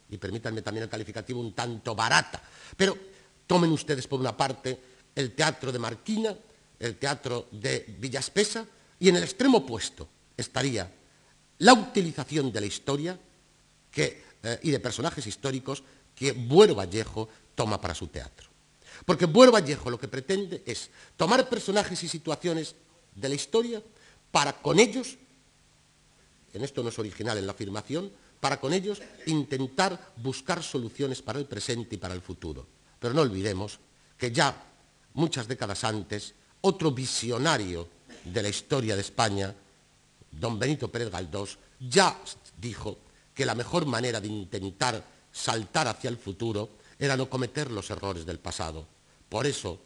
[0.09, 2.41] y permítanme también el calificativo, un tanto barata.
[2.75, 2.97] Pero
[3.45, 4.79] tomen ustedes por una parte
[5.15, 6.35] el teatro de Marquina,
[6.79, 8.65] el teatro de Villaspesa,
[8.99, 10.89] y en el extremo opuesto estaría
[11.59, 13.19] la utilización de la historia
[13.95, 14.23] eh,
[14.63, 15.83] y de personajes históricos
[16.15, 18.47] que Buero Vallejo toma para su teatro.
[19.05, 22.75] Porque Buero Vallejo lo que pretende es tomar personajes y situaciones
[23.15, 23.81] de la historia
[24.31, 25.17] para con ellos,
[26.53, 31.39] en esto no es original en la afirmación, para con ellos intentar buscar soluciones para
[31.39, 32.67] el presente y para el futuro.
[32.99, 33.79] Pero no olvidemos
[34.17, 34.55] que ya
[35.13, 37.87] muchas décadas antes, otro visionario
[38.23, 39.53] de la historia de España,
[40.31, 42.19] don Benito Pérez Galdós, ya
[42.59, 42.97] dijo
[43.33, 46.69] que la mejor manera de intentar saltar hacia el futuro
[46.99, 48.85] era no cometer los errores del pasado.
[49.29, 49.79] Por eso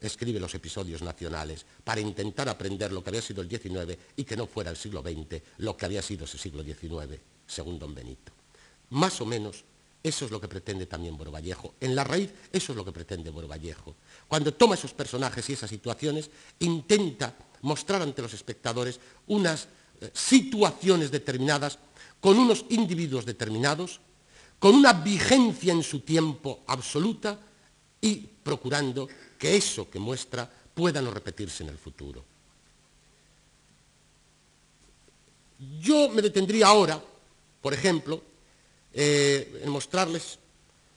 [0.00, 4.36] escribe los episodios nacionales, para intentar aprender lo que había sido el XIX y que
[4.36, 8.32] no fuera el siglo XX lo que había sido ese siglo XIX, según don Benito.
[8.90, 9.64] Más o menos
[10.06, 11.74] eso es lo que pretende también Buero Vallejo.
[11.80, 13.96] En la raíz, eso es lo que pretende Buero Vallejo.
[14.28, 16.30] Cuando toma esos personajes y esas situaciones,
[16.60, 19.66] intenta mostrar ante los espectadores unas
[20.00, 21.80] eh, situaciones determinadas,
[22.20, 23.98] con unos individuos determinados,
[24.60, 27.40] con una vigencia en su tiempo absoluta
[28.00, 32.22] y procurando que eso que muestra pueda no repetirse en el futuro.
[35.82, 37.02] Yo me detendría ahora,
[37.60, 38.22] por ejemplo,
[38.94, 40.38] eh, en mostrarles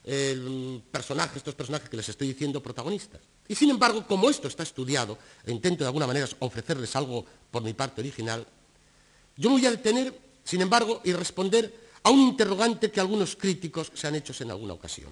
[0.03, 3.21] el personaje, estos personajes que les estoy diciendo protagonistas.
[3.47, 7.63] Y sin embargo, como esto está estudiado, e intento de alguna manera ofrecerles algo por
[7.63, 8.45] mi parte original,
[9.35, 11.73] yo me voy a detener, sin embargo, y responder
[12.03, 15.09] a un interrogante que algunos críticos se han hecho en alguna ocasión.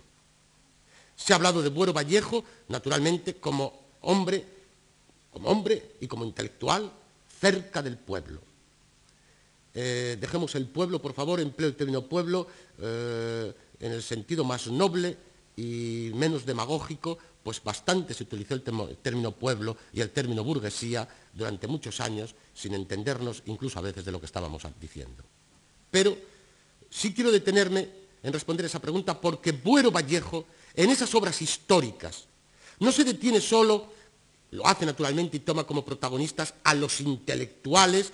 [1.17, 4.45] Se ha hablado de Buero Vallejo, naturalmente, como hombre,
[5.33, 6.91] como hombre y como intelectual
[7.41, 8.39] cerca del pueblo.
[9.73, 12.47] Eh, dejemos el pueblo, por favor, empleo el término pueblo
[12.79, 15.17] eh, en el sentido más noble
[15.55, 21.67] y menos demagógico, pues bastante se utilizó el término pueblo y el término burguesía durante
[21.67, 25.23] muchos años, sin entendernos incluso a veces de lo que estábamos diciendo.
[25.89, 26.15] Pero
[26.89, 27.89] sí quiero detenerme
[28.21, 30.45] en responder esa pregunta porque Buero Vallejo
[30.77, 32.25] en esas obras históricas.
[32.79, 33.91] No se detiene solo,
[34.51, 38.13] lo hace naturalmente y toma como protagonistas a los intelectuales,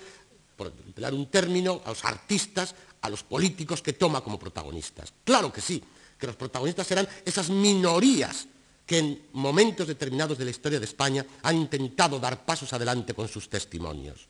[0.56, 5.12] por emplear un término, a los artistas, a los políticos que toma como protagonistas.
[5.22, 5.82] Claro que sí,
[6.18, 8.46] que los protagonistas serán esas minorías
[8.86, 13.28] que en momentos determinados de la historia de España han intentado dar pasos adelante con
[13.28, 14.26] sus testimonios.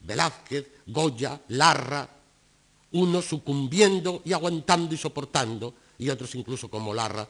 [0.00, 2.08] Velázquez, Goya, Larra,
[2.92, 7.28] unos sucumbiendo y aguantando y soportando, y otros incluso como Larra,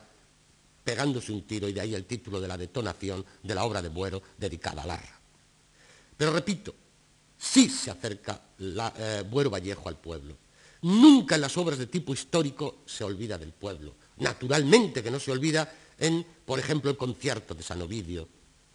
[0.86, 3.88] pegándose un tiro, y de ahí el título de la detonación de la obra de
[3.88, 5.18] Buero dedicada a Larra.
[6.16, 6.72] Pero repito,
[7.36, 10.36] sí se acerca eh, Buero Vallejo al pueblo.
[10.82, 13.96] Nunca en las obras de tipo histórico se olvida del pueblo.
[14.18, 15.68] Naturalmente que no se olvida
[15.98, 18.28] en, por ejemplo, el concierto de San Ovidio,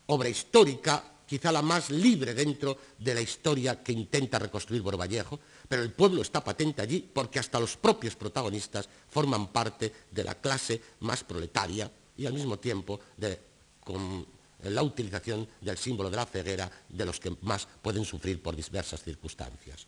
[0.08, 5.40] obra histórica, quizá la más libre dentro de la historia que intenta reconstruir Buero Vallejo,
[5.70, 10.36] pero el pueblo está patente allí porque hasta los propios protagonistas forman parte de la
[10.36, 11.90] clase más proletaria
[12.22, 13.40] y al mismo tiempo de,
[13.84, 14.26] con
[14.64, 19.02] la utilización del símbolo de la ceguera de los que más pueden sufrir por diversas
[19.02, 19.88] circunstancias.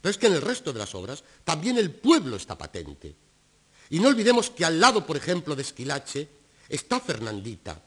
[0.00, 3.14] Pero es que en el resto de las obras también el pueblo está patente.
[3.90, 6.28] Y no olvidemos que al lado, por ejemplo, de Esquilache
[6.68, 7.80] está Fernandita.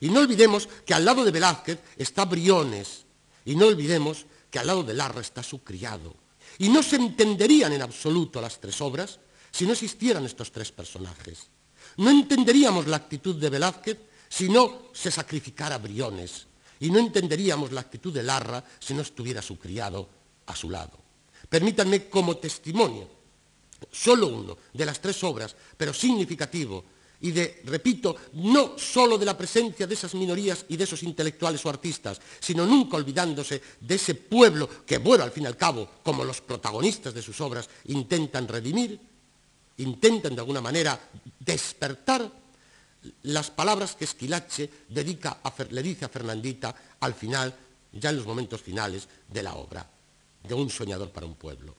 [0.00, 3.04] Y no olvidemos que al lado de Velázquez está Briones.
[3.44, 6.14] Y no olvidemos que al lado de Larra está su criado.
[6.58, 9.20] Y no se entenderían en absoluto las tres obras
[9.50, 11.46] si no existieran estos tres personajes.
[11.98, 16.46] No entenderíamos la actitud de Velázquez si no se sacrificara Briones.
[16.80, 20.08] Y no entenderíamos la actitud de Larra si no estuviera su criado
[20.46, 20.96] a su lado.
[21.48, 23.08] Permítanme como testimonio,
[23.90, 26.84] solo uno de las tres obras, pero significativo,
[27.20, 31.64] y de, repito, no solo de la presencia de esas minorías y de esos intelectuales
[31.66, 35.90] o artistas, sino nunca olvidándose de ese pueblo que, bueno, al fin y al cabo,
[36.04, 39.00] como los protagonistas de sus obras, intentan redimir,
[39.78, 40.98] intentan de alguna manera
[41.40, 42.30] despertar,
[43.22, 47.54] las palabras que Esquilache dedica le dice a Fernandita al final,
[47.92, 49.88] ya en los momentos finales de la obra,
[50.42, 51.74] de un soñador para un pueblo.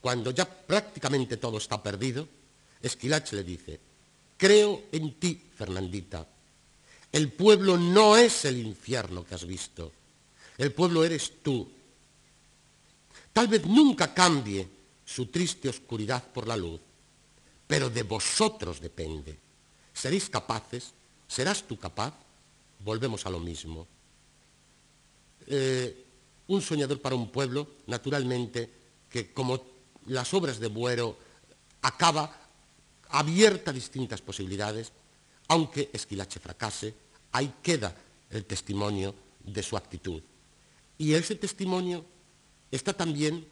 [0.00, 2.28] Cuando ya prácticamente todo está perdido,
[2.80, 3.80] Esquilache le dice,
[4.36, 6.26] creo en ti, Fernandita.
[7.10, 9.90] El pueblo no es el infierno que has visto.
[10.58, 11.68] El pueblo eres tú.
[13.32, 14.77] Tal vez nunca cambie
[15.08, 16.80] su triste oscuridad por la luz,
[17.66, 19.38] pero de vosotros depende.
[19.94, 20.92] ¿Seréis capaces?
[21.26, 22.12] ¿Serás tú capaz?
[22.84, 23.86] Volvemos a lo mismo.
[25.46, 26.04] Eh,
[26.48, 28.70] un soñador para un pueblo, naturalmente,
[29.08, 29.64] que como
[30.06, 31.16] las obras de Buero
[31.80, 32.28] acaba
[33.08, 34.92] abierta a distintas posibilidades,
[35.48, 36.94] aunque Esquilache fracase,
[37.32, 37.96] ahí queda
[38.28, 40.20] el testimonio de su actitud.
[40.98, 42.04] Y ese testimonio
[42.70, 43.48] está también,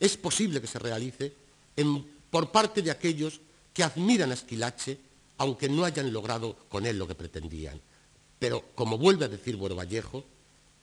[0.00, 1.32] es posible que se realice
[2.30, 3.40] por parte de aquellos
[3.72, 4.98] que admiran a Esquilache
[5.38, 7.80] aunque no hayan logrado con él lo que pretendían.
[8.38, 10.24] Pero, como vuelve a decir Buero Vallejo,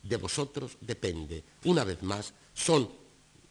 [0.04, 1.44] de vosotros depende.
[1.66, 2.90] Una vez más, son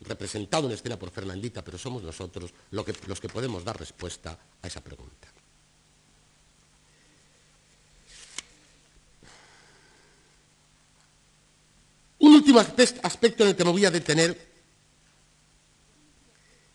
[0.00, 4.82] representados en escena por Fernandita, pero somos nosotros los que podemos dar respuesta a esa
[4.82, 5.28] pregunta.
[12.18, 14.49] Un último aspecto en el que me voy a detener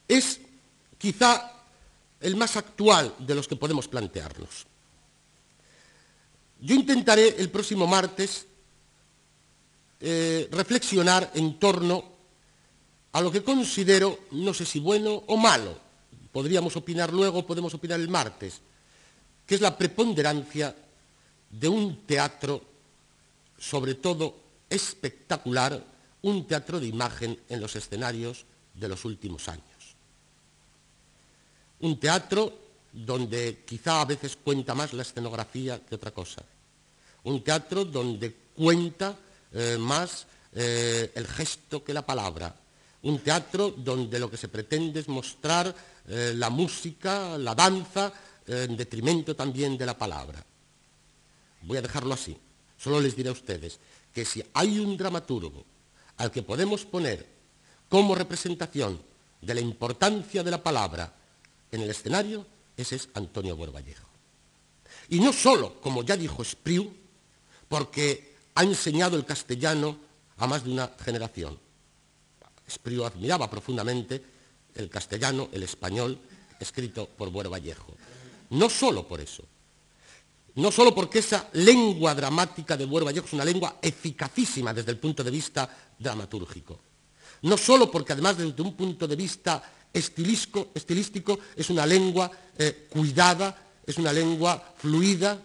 [0.08, 0.39] es
[0.97, 1.51] quizá
[2.20, 4.66] el más actual de los que podemos plantearnos.
[6.62, 8.45] Yo intentaré el próximo martes
[9.99, 12.03] eh, reflexionar en torno
[13.12, 15.78] a lo que considero, no sé si bueno o malo,
[16.32, 18.60] podríamos opinar luego, podemos opinar el martes,
[19.45, 20.76] que es la preponderancia
[21.49, 22.62] de un teatro,
[23.58, 24.36] sobre todo
[24.70, 25.82] espectacular,
[26.24, 29.74] un teatro de imagen en los escenarios de los últimos años.
[31.86, 32.51] Un teatro
[32.91, 36.41] donde quizá a veces cuenta más la escenografía que otra cosa.
[37.25, 39.15] Un teatro donde cuenta
[39.53, 40.25] eh, más
[40.55, 42.55] eh, el gesto que la palabra.
[43.03, 45.75] Un teatro donde lo que se pretende es mostrar
[46.07, 48.11] eh, la música, la danza,
[48.47, 50.43] en detrimento también de la palabra.
[51.61, 52.36] Voy a dejarlo así.
[52.79, 53.79] Solo les diré a ustedes
[54.11, 55.63] que si hay un dramaturgo
[56.17, 57.27] al que podemos poner
[57.88, 58.99] como representación
[59.39, 61.13] de la importancia de la palabra
[61.72, 62.45] en el escenario,
[62.78, 64.07] ese es Antonio Vallejo.
[65.09, 66.93] Y no solo, como ya dijo Espriu,
[67.68, 69.97] porque ha enseñado el castellano
[70.38, 71.57] a más de una generación.
[72.68, 74.24] Espriu admiraba profundamente
[74.76, 76.20] el castellano, el español,
[76.59, 77.93] escrito por Vallejo.
[78.49, 79.43] No solo por eso,
[80.55, 85.24] no solo porque esa lengua dramática de Vallejo es una lengua eficacísima desde el punto
[85.24, 86.80] de vista dramatúrgico,
[87.41, 89.61] no solo porque además desde un punto de vista
[89.95, 95.39] estilístico, es una lengua eh, cuidada, es una lengua fluida,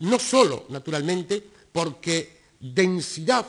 [0.00, 1.42] no solo, naturalmente,
[1.72, 3.46] porque densidad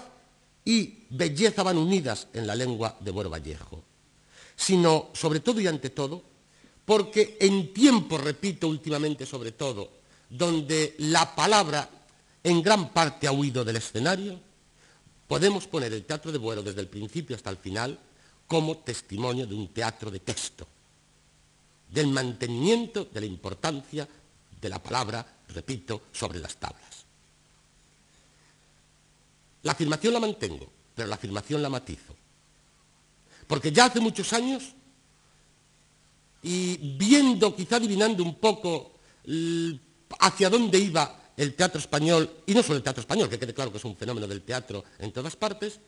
[0.63, 3.83] y belleza van unidas en la lengua de Buero Vallejo,
[4.55, 6.23] sino, sobre todo y ante todo,
[6.85, 9.89] porque en tiempo, repito últimamente sobre todo,
[10.29, 11.89] donde la palabra
[12.43, 14.39] en gran parte ha huido del escenario,
[15.27, 17.99] podemos poner el teatro de Buero desde el principio hasta el final
[18.47, 20.67] como testimonio de un teatro de texto,
[21.89, 24.07] del mantenimiento de la importancia
[24.61, 27.05] de la palabra, repito, sobre las tablas.
[29.63, 32.15] La afirmación la mantengo, pero la afirmación la matizo.
[33.47, 34.73] Porque ya hace muchos años,
[36.43, 38.93] y viendo, quizá adivinando un poco
[40.19, 43.71] hacia dónde iba el teatro español, y no solo el teatro español, que quede claro
[43.71, 45.79] que es un fenómeno del teatro en todas partes,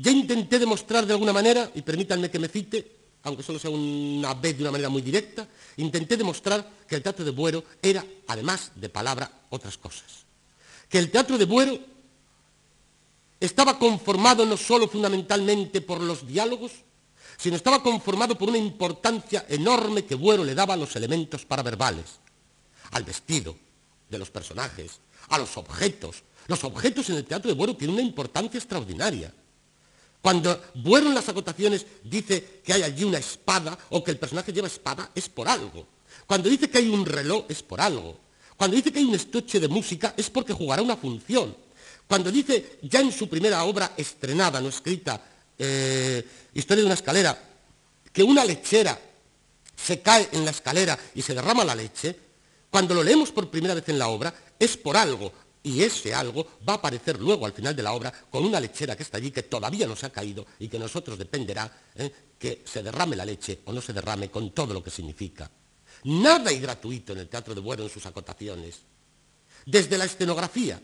[0.00, 4.32] ya intenté demostrar de alguna manera, y permítanme que me cite, aunque solo sea una
[4.34, 5.46] vez de una manera muy directa,
[5.76, 10.24] intenté demostrar que el teatro de Buero era, además de palabra, otras cosas.
[10.88, 11.78] Que el teatro de Buero
[13.38, 16.72] estaba conformado no solo fundamentalmente por los diálogos,
[17.36, 22.20] sino estaba conformado por una importancia enorme que Buero le daba a los elementos paraverbales,
[22.90, 23.56] al vestido
[24.08, 26.22] de los personajes, a los objetos.
[26.48, 29.32] Los objetos en el teatro de Buero tienen una importancia extraordinaria.
[30.20, 34.52] Cuando Buero en las acotaciones dice que hay allí una espada o que el personaje
[34.52, 35.86] lleva espada, es por algo.
[36.26, 38.18] Cuando dice que hay un reloj, es por algo.
[38.56, 41.56] Cuando dice que hay un estuche de música, es porque jugará una función.
[42.06, 45.24] Cuando dice, ya en su primera obra estrenada, no escrita,
[45.58, 47.38] eh, Historia de una escalera,
[48.12, 49.00] que una lechera
[49.76, 52.18] se cae en la escalera y se derrama la leche,
[52.70, 55.32] cuando lo leemos por primera vez en la obra, es por algo.
[55.62, 58.96] Y ese algo va a aparecer luego al final de la obra con una lechera
[58.96, 62.10] que está allí, que todavía no se ha caído y que nosotros dependerá ¿eh?
[62.38, 65.50] que se derrame la leche o no se derrame con todo lo que significa.
[66.04, 68.80] Nada y gratuito en el Teatro de Buero en sus acotaciones.
[69.66, 70.80] Desde la escenografía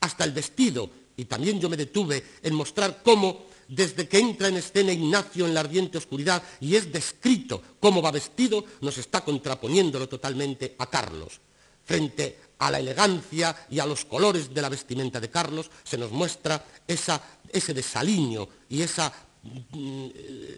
[0.00, 4.56] hasta el vestido, y también yo me detuve en mostrar cómo desde que entra en
[4.56, 10.08] escena Ignacio en la ardiente oscuridad y es descrito cómo va vestido, nos está contraponiéndolo
[10.08, 11.40] totalmente a Carlos.
[11.84, 16.12] Frente a la elegancia y a los colores de la vestimenta de Carlos se nos
[16.12, 20.06] muestra ese desaliño y mm,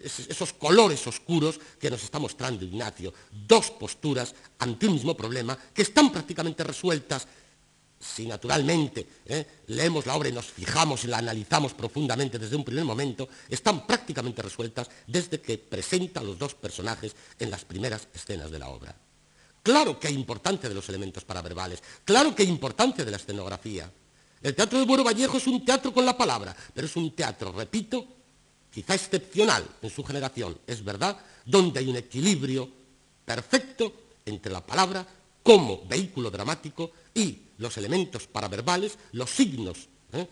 [0.03, 3.13] esos colores oscuros que nos está mostrando Ignacio.
[3.31, 7.27] Dos posturas ante un mismo problema que están prácticamente resueltas
[8.03, 9.63] si naturalmente ¿eh?
[9.67, 13.87] leemos la obra y nos fijamos y la analizamos profundamente desde un primer momento, están
[13.87, 18.67] prácticamente resueltas desde que presenta a los dos personajes en las primeras escenas de la
[18.67, 18.93] obra.
[19.63, 23.89] Claro que hay importancia de los elementos paraverbales, claro que hay importancia de la escenografía.
[24.41, 27.53] El teatro de Buero Vallejo es un teatro con la palabra, pero es un teatro,
[27.53, 28.05] repito,
[28.69, 32.69] quizá excepcional en su generación, es verdad, donde hay un equilibrio
[33.23, 33.93] perfecto
[34.25, 35.07] entre la palabra
[35.41, 40.27] como vehículo dramático y los elementos paraverbales, los signos, ¿eh?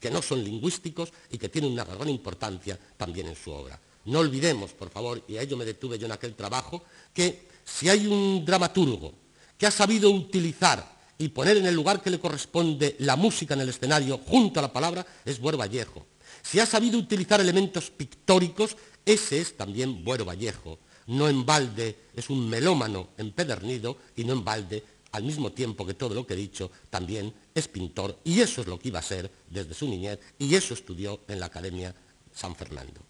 [0.00, 3.78] que no son lingüísticos y que tienen una gran importancia también en su obra.
[4.06, 7.88] No olvidemos, por favor, y a ello me detuve yo en aquel trabajo, que si
[7.88, 9.14] hay un dramaturgo
[9.56, 13.60] que ha sabido utilizar y poner en el lugar que le corresponde la música en
[13.60, 16.06] el escenario junto a la palabra, es Buero Vallejo.
[16.42, 20.78] Si ha sabido utilizar elementos pictóricos, ese es también Buero Vallejo.
[21.06, 25.94] No en balde es un melómano empedernido y no en balde al mismo tiempo que
[25.94, 29.02] todo lo que he dicho, también es pintor y eso es lo que iba a
[29.02, 31.94] ser desde su niñez y eso estudió en la Academia
[32.32, 33.00] San Fernando.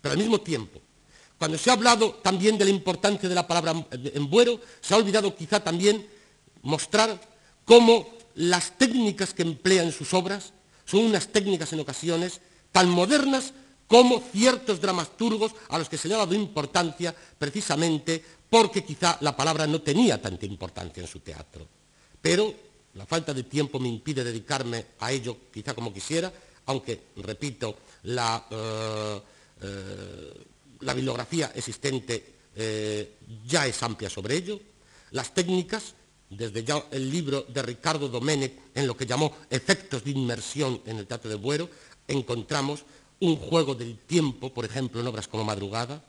[0.00, 0.80] Pero al mismo tiempo,
[1.42, 4.96] cuando se ha hablado también de la importancia de la palabra en Buero, se ha
[4.96, 6.06] olvidado quizá también
[6.62, 7.20] mostrar
[7.64, 10.52] cómo las técnicas que emplea en sus obras
[10.84, 12.40] son unas técnicas en ocasiones
[12.70, 13.54] tan modernas
[13.88, 19.36] como ciertos dramaturgos a los que se le ha dado importancia precisamente porque quizá la
[19.36, 21.66] palabra no tenía tanta importancia en su teatro.
[22.20, 22.54] Pero
[22.94, 26.32] la falta de tiempo me impide dedicarme a ello quizá como quisiera,
[26.66, 29.20] aunque, repito, la, eh,
[29.62, 30.44] eh,
[30.94, 33.16] bibliografía existente eh,
[33.46, 34.60] ya es amplia sobre ello.
[35.12, 35.94] Las técnicas,
[36.28, 40.98] desde ya el libro de Ricardo Domenech, en lo que llamó efectos de inmersión en
[40.98, 41.68] el teatro de Buero,
[42.08, 42.84] encontramos
[43.20, 46.02] un juego del tiempo, por ejemplo, en obras como Madrugada,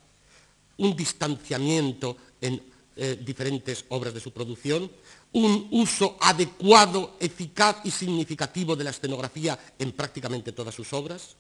[0.78, 2.62] un distanciamiento en
[2.96, 4.90] eh, diferentes obras de su producción,
[5.34, 11.36] un uso adecuado, eficaz y significativo de la escenografía en prácticamente todas sus obras,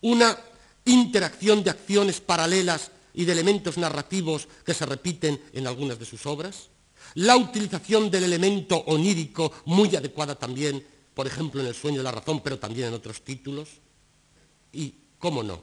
[0.00, 0.36] una
[0.84, 6.26] interacción de acciones paralelas y de elementos narrativos que se repiten en algunas de sus
[6.26, 6.68] obras,
[7.14, 12.10] la utilización del elemento onírico muy adecuada también, por ejemplo, en El sueño de la
[12.10, 13.68] razón, pero también en otros títulos,
[14.72, 15.62] y, cómo no,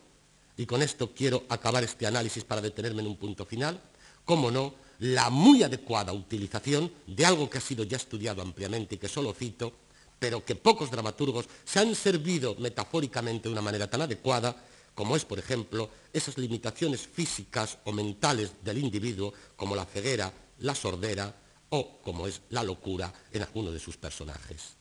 [0.56, 3.82] y con esto quiero acabar este análisis para detenerme en un punto final,
[4.24, 8.98] cómo no, la muy adecuada utilización de algo que ha sido ya estudiado ampliamente y
[8.98, 9.74] que solo cito,
[10.20, 14.56] pero que pocos dramaturgos se han servido metafóricamente de una manera tan adecuada
[15.02, 20.76] como es, por ejemplo, esas limitaciones físicas o mentales del individuo, como la ceguera, la
[20.76, 21.36] sordera
[21.70, 24.76] o como es la locura en alguno de sus personajes.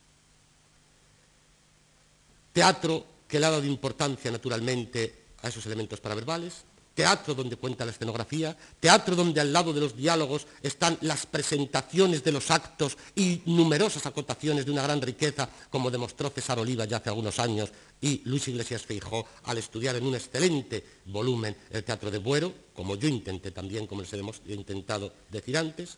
[2.53, 6.65] Teatro que le ha dado importancia naturalmente a esos elementos paraverbales,
[7.01, 12.23] teatro donde cuenta la escenografía, teatro donde al lado de los diálogos están las presentaciones
[12.23, 16.99] de los actos y numerosas acotaciones de una gran riqueza, como demostró César Oliva ya
[16.99, 17.73] hace algunos años
[18.03, 22.97] y Luis Iglesias Feijó al estudiar en un excelente volumen el teatro de Buero, como
[22.97, 25.97] yo intenté también, como les he intentado decir antes,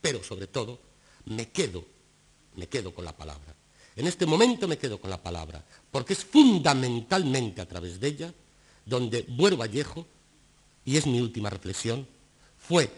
[0.00, 0.80] pero sobre todo
[1.26, 1.84] me quedo,
[2.56, 3.54] me quedo con la palabra.
[3.94, 8.34] En este momento me quedo con la palabra, porque es fundamentalmente a través de ella
[8.84, 10.04] donde Buero Vallejo
[10.84, 12.06] y es mi última reflexión,
[12.58, 12.90] fue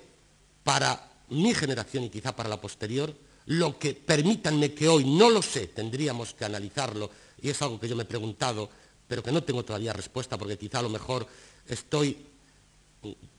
[0.62, 3.14] para mi generación y quizá para la posterior,
[3.46, 7.10] lo que, permítanme que hoy, no lo sé, tendríamos que analizarlo,
[7.42, 8.70] y es algo que yo me he preguntado,
[9.06, 11.26] pero que no tengo todavía respuesta, porque quizá a lo mejor
[11.68, 12.16] estoy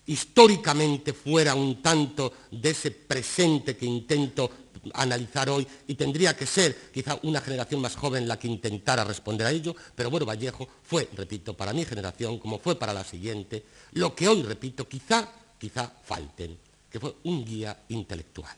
[0.06, 4.50] históricamente fuera un tanto de ese presente que intento
[4.94, 9.48] analizar hoy y tendría que ser quizá una generación más joven la que intentara responder
[9.48, 13.66] a ello, pero bueno, Vallejo fue, repito, para mi generación, como fue para la siguiente,
[13.94, 16.58] lo que hoy, repito, quizá, quizá falten,
[16.90, 18.56] que fue un guía intelectual.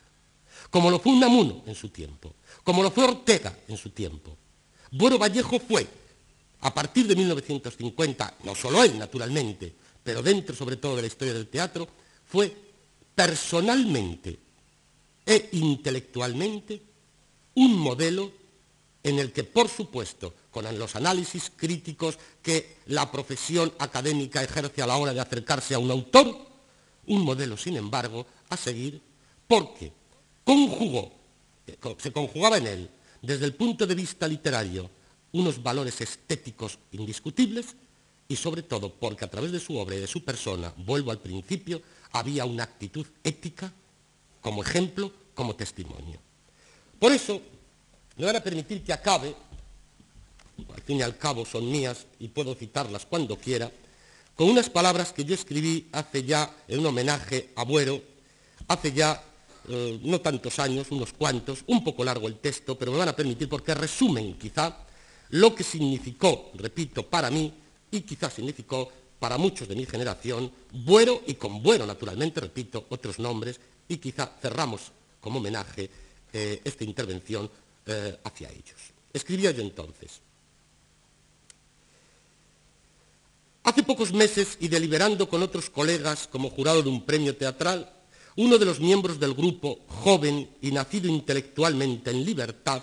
[0.70, 4.36] Como lo fue Unamuno en su tiempo, como lo fue Ortega en su tiempo.
[4.92, 5.88] Bueno Vallejo fue,
[6.62, 9.74] a partir de 1950, no solo él, naturalmente,
[10.04, 11.88] pero dentro sobre todo de la historia del teatro,
[12.26, 12.54] fue
[13.14, 14.47] personalmente
[15.28, 16.82] e intelectualmente
[17.56, 18.32] un modelo
[19.04, 24.88] en el que, por supuesto, con los análisis críticos que la profesión académica ejerce a
[24.88, 26.48] la hora de acercarse a un autor,
[27.08, 29.02] un modelo, sin embargo, a seguir
[29.48, 29.92] porque
[30.44, 31.12] conjugó,
[31.68, 32.90] eh, se conjugaba en él,
[33.22, 34.90] desde el punto de vista literario,
[35.34, 37.76] unos valores estéticos indiscutibles
[38.28, 41.20] y sobre todo porque a través de su obra y de su persona, vuelvo al
[41.20, 43.72] principio, había una actitud ética
[44.48, 46.22] como ejemplo, como testimonio.
[46.98, 47.42] Por eso,
[48.16, 49.36] me van a permitir que acabe,
[50.74, 53.70] al fin y al cabo son mías y puedo citarlas cuando quiera,
[54.38, 58.02] con unas palabras que yo escribí hace ya, en un homenaje a Buero,
[58.70, 59.22] hace ya
[59.68, 63.16] eh, no tantos años, unos cuantos, un poco largo el texto, pero me van a
[63.18, 64.78] permitir porque resumen quizá
[65.32, 67.54] lo que significó, repito, para mí
[67.92, 68.90] y quizá significó
[69.20, 74.32] para muchos de mi generación, Buero y con Buero, naturalmente, repito, otros nombres, y quizá
[74.42, 75.90] cerramos como homenaje
[76.34, 77.50] eh, esta intervención
[77.86, 78.76] eh, hacia ellos.
[79.14, 80.22] Escribía yo entonces,
[83.68, 87.92] Hace pocos meses, y deliberando con otros colegas como jurado de un premio teatral,
[88.38, 92.82] uno de los miembros del grupo, joven y nacido intelectualmente en libertad,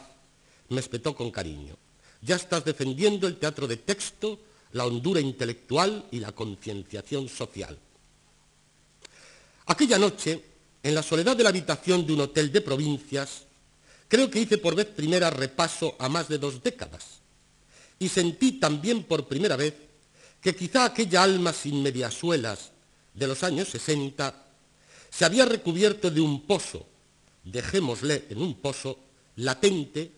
[0.69, 1.75] me espetó con cariño.
[2.21, 4.39] Ya estás defendiendo el teatro de texto,
[4.73, 7.79] la hondura intelectual y la concienciación social.
[9.65, 10.45] Aquella noche,
[10.85, 13.45] en la soledad de la habitación de un hotel de provincias,
[14.07, 17.21] creo que hice por vez primera repaso a más de dos décadas.
[17.99, 19.75] Y sentí también por primera vez
[20.43, 22.71] que quizá aquella alma sin mediasuelas
[23.15, 24.45] de los años 60
[25.09, 26.87] se había recubierto de un pozo,
[27.45, 28.99] dejémosle en un pozo,
[29.37, 30.13] latente,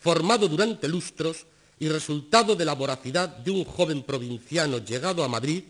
[0.00, 1.44] formado durante lustros
[1.78, 5.62] y resultado de la voracidad de un joven provinciano llegado a Madrid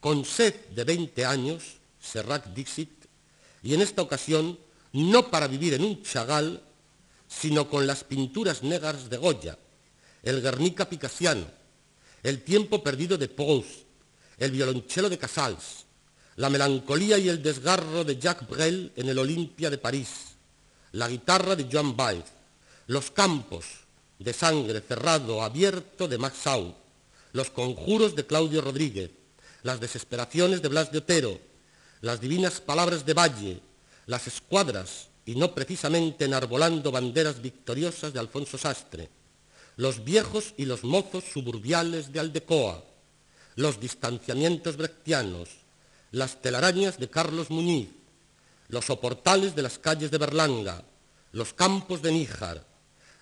[0.00, 2.95] con sed de 20 años, Serrat Dixit,
[3.66, 4.56] y en esta ocasión
[4.92, 6.62] no para vivir en un chagal,
[7.26, 9.58] sino con las pinturas negras de Goya,
[10.22, 11.44] el Guernica picasiano,
[12.22, 13.80] el tiempo perdido de Proust,
[14.38, 15.84] el violonchelo de Casals,
[16.36, 20.36] la melancolía y el desgarro de Jacques Brel en el Olimpia de París,
[20.92, 22.24] la guitarra de Joan Baez,
[22.86, 23.64] los campos
[24.20, 26.72] de sangre cerrado abierto de Max Sau,
[27.32, 29.10] los conjuros de Claudio Rodríguez,
[29.64, 31.40] las desesperaciones de Blas de Otero,
[32.06, 33.60] las divinas palabras de Valle,
[34.06, 39.10] las escuadras, y no precisamente enarbolando banderas victoriosas de Alfonso Sastre,
[39.74, 42.84] los viejos y los mozos suburbiales de Aldecoa,
[43.56, 45.48] los distanciamientos brechtianos,
[46.12, 47.88] las telarañas de Carlos Muñiz,
[48.68, 50.84] los soportales de las calles de Berlanga,
[51.32, 52.64] los campos de Níjar,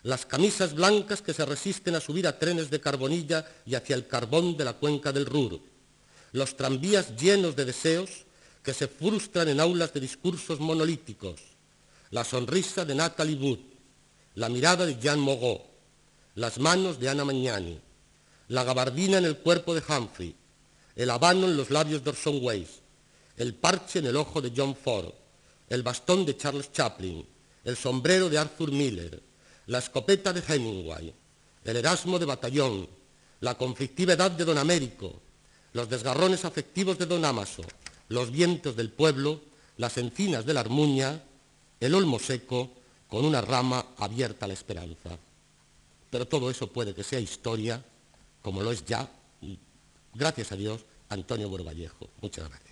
[0.03, 4.07] las camisas blancas que se resisten a subir a trenes de carbonilla y hacia el
[4.07, 5.59] carbón de la cuenca del Ruhr,
[6.33, 8.27] los tranvías llenos de deseos
[8.65, 11.39] que se frustran en aulas de discursos monolíticos,
[12.11, 13.59] la sonrisa de Natalie Wood,
[14.37, 15.61] la mirada de Jean Mogot,
[16.37, 17.79] las manos de Ana Magnani,
[18.49, 20.35] la gabardina en el cuerpo de Humphrey,
[20.97, 22.81] el habano en los labios de Orson Welles,
[23.37, 25.13] el parche en el ojo de John Ford,
[25.69, 27.27] el bastón de Charles Chaplin,
[27.65, 29.23] el sombrero de Arthur Miller,
[29.67, 31.13] la escopeta de Hemingway,
[31.65, 32.89] el Erasmo de Batallón,
[33.41, 35.21] la conflictiva edad de Don Américo,
[35.75, 37.63] los desgarrones afectivos de Don Amaso,
[38.15, 39.41] los vientos del pueblo,
[39.77, 41.23] las encinas de la Armuña,
[41.81, 42.71] el olmo seco
[43.09, 45.19] con una rama abierta a la esperanza.
[46.11, 47.85] Pero todo eso puede que sea historia,
[48.41, 49.11] como lo es ya
[50.15, 52.09] gracias a Dios, Antonio Borvallejo.
[52.23, 52.64] Muchas gracias.